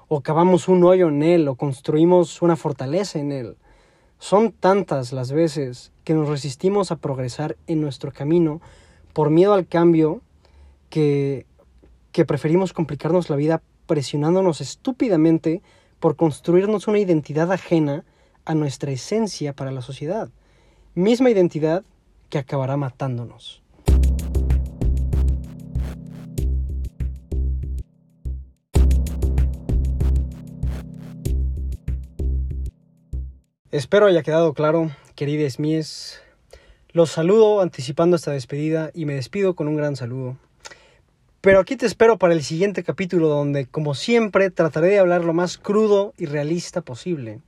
o 0.09 0.19
cavamos 0.19 0.67
un 0.67 0.83
hoyo 0.83 1.07
en 1.07 1.23
él, 1.23 1.47
o 1.47 1.55
construimos 1.55 2.41
una 2.41 2.57
fortaleza 2.57 3.17
en 3.17 3.31
él. 3.31 3.55
Son 4.19 4.51
tantas 4.51 5.13
las 5.13 5.31
veces 5.31 5.93
que 6.03 6.13
nos 6.13 6.27
resistimos 6.27 6.91
a 6.91 6.97
progresar 6.97 7.55
en 7.65 7.79
nuestro 7.79 8.11
camino 8.11 8.59
por 9.13 9.29
miedo 9.29 9.53
al 9.53 9.67
cambio 9.67 10.21
que, 10.93 11.47
preferimos 12.27 12.71
complicarnos 12.71 13.31
la 13.31 13.35
vida 13.35 13.63
presionándonos 13.87 14.61
estúpidamente 14.61 15.63
por 15.99 16.15
construirnos 16.15 16.87
una 16.87 16.99
identidad 16.99 17.51
ajena 17.51 18.05
a 18.45 18.53
nuestra 18.53 18.91
esencia 18.91 19.53
para 19.53 19.71
la 19.71 19.81
sociedad 19.81 20.29
misma 20.93 21.31
identidad 21.31 21.83
que 22.29 22.37
acabará 22.37 22.77
matándonos. 22.77 23.63
Espero 33.71 34.05
haya 34.05 34.21
quedado 34.21 34.53
claro, 34.53 34.91
queridas 35.15 35.57
mías. 35.57 36.21
Los 36.91 37.09
saludo 37.09 37.61
anticipando 37.61 38.17
esta 38.17 38.29
despedida 38.29 38.91
y 38.93 39.05
me 39.05 39.15
despido 39.15 39.55
con 39.55 39.67
un 39.67 39.75
gran 39.75 39.95
saludo. 39.95 40.37
Pero 41.43 41.59
aquí 41.59 41.75
te 41.75 41.85
espero 41.85 42.17
para 42.17 42.33
el 42.33 42.41
siguiente 42.41 42.85
capítulo 42.85 43.27
donde, 43.27 43.65
como 43.65 43.95
siempre, 43.95 44.49
trataré 44.49 44.87
de 44.87 44.99
hablar 44.99 45.25
lo 45.25 45.33
más 45.33 45.57
crudo 45.57 46.13
y 46.17 46.25
realista 46.25 46.79
posible 46.79 47.41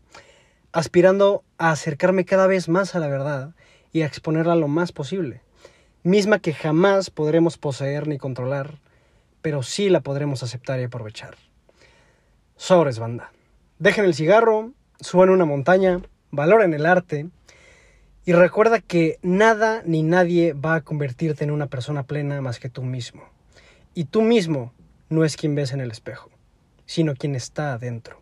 aspirando 0.73 1.45
a 1.57 1.71
acercarme 1.71 2.25
cada 2.25 2.45
vez 2.45 2.67
más 2.67 2.93
a 2.93 2.99
la 2.99 3.07
verdad 3.07 3.55
y 3.93 4.01
a 4.01 4.05
exponerla 4.05 4.57
lo 4.57 4.67
más 4.67 4.91
posible, 4.91 5.39
misma 6.03 6.39
que 6.39 6.51
jamás 6.51 7.09
podremos 7.09 7.57
poseer 7.57 8.09
ni 8.09 8.17
controlar, 8.17 8.79
pero 9.41 9.63
sí 9.63 9.87
la 9.87 10.01
podremos 10.01 10.43
aceptar 10.43 10.81
y 10.81 10.83
aprovechar. 10.83 11.37
Sobres, 12.57 12.99
banda. 12.99 13.31
Dejen 13.79 14.03
el 14.03 14.13
cigarro, 14.13 14.73
suban 14.99 15.29
una 15.29 15.45
montaña, 15.45 16.01
valoren 16.31 16.73
el 16.73 16.85
arte 16.85 17.29
y 18.25 18.33
recuerda 18.33 18.81
que 18.81 19.19
nada 19.21 19.83
ni 19.85 20.03
nadie 20.03 20.51
va 20.51 20.75
a 20.75 20.81
convertirte 20.81 21.45
en 21.45 21.51
una 21.51 21.67
persona 21.67 22.03
plena 22.03 22.41
más 22.41 22.59
que 22.59 22.67
tú 22.67 22.83
mismo. 22.83 23.34
Y 23.97 24.03
tú 24.05 24.21
mismo 24.21 24.73
no 25.07 25.23
es 25.23 25.37
quien 25.37 25.55
ves 25.55 25.71
en 25.71 25.79
el 25.79 25.89
espejo, 25.89 26.29
sino 26.85 27.15
quien 27.15 27.33
está 27.33 27.71
adentro. 27.71 28.21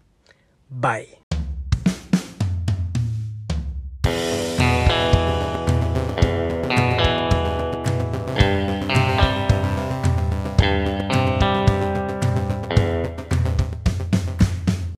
Bye. 0.70 1.23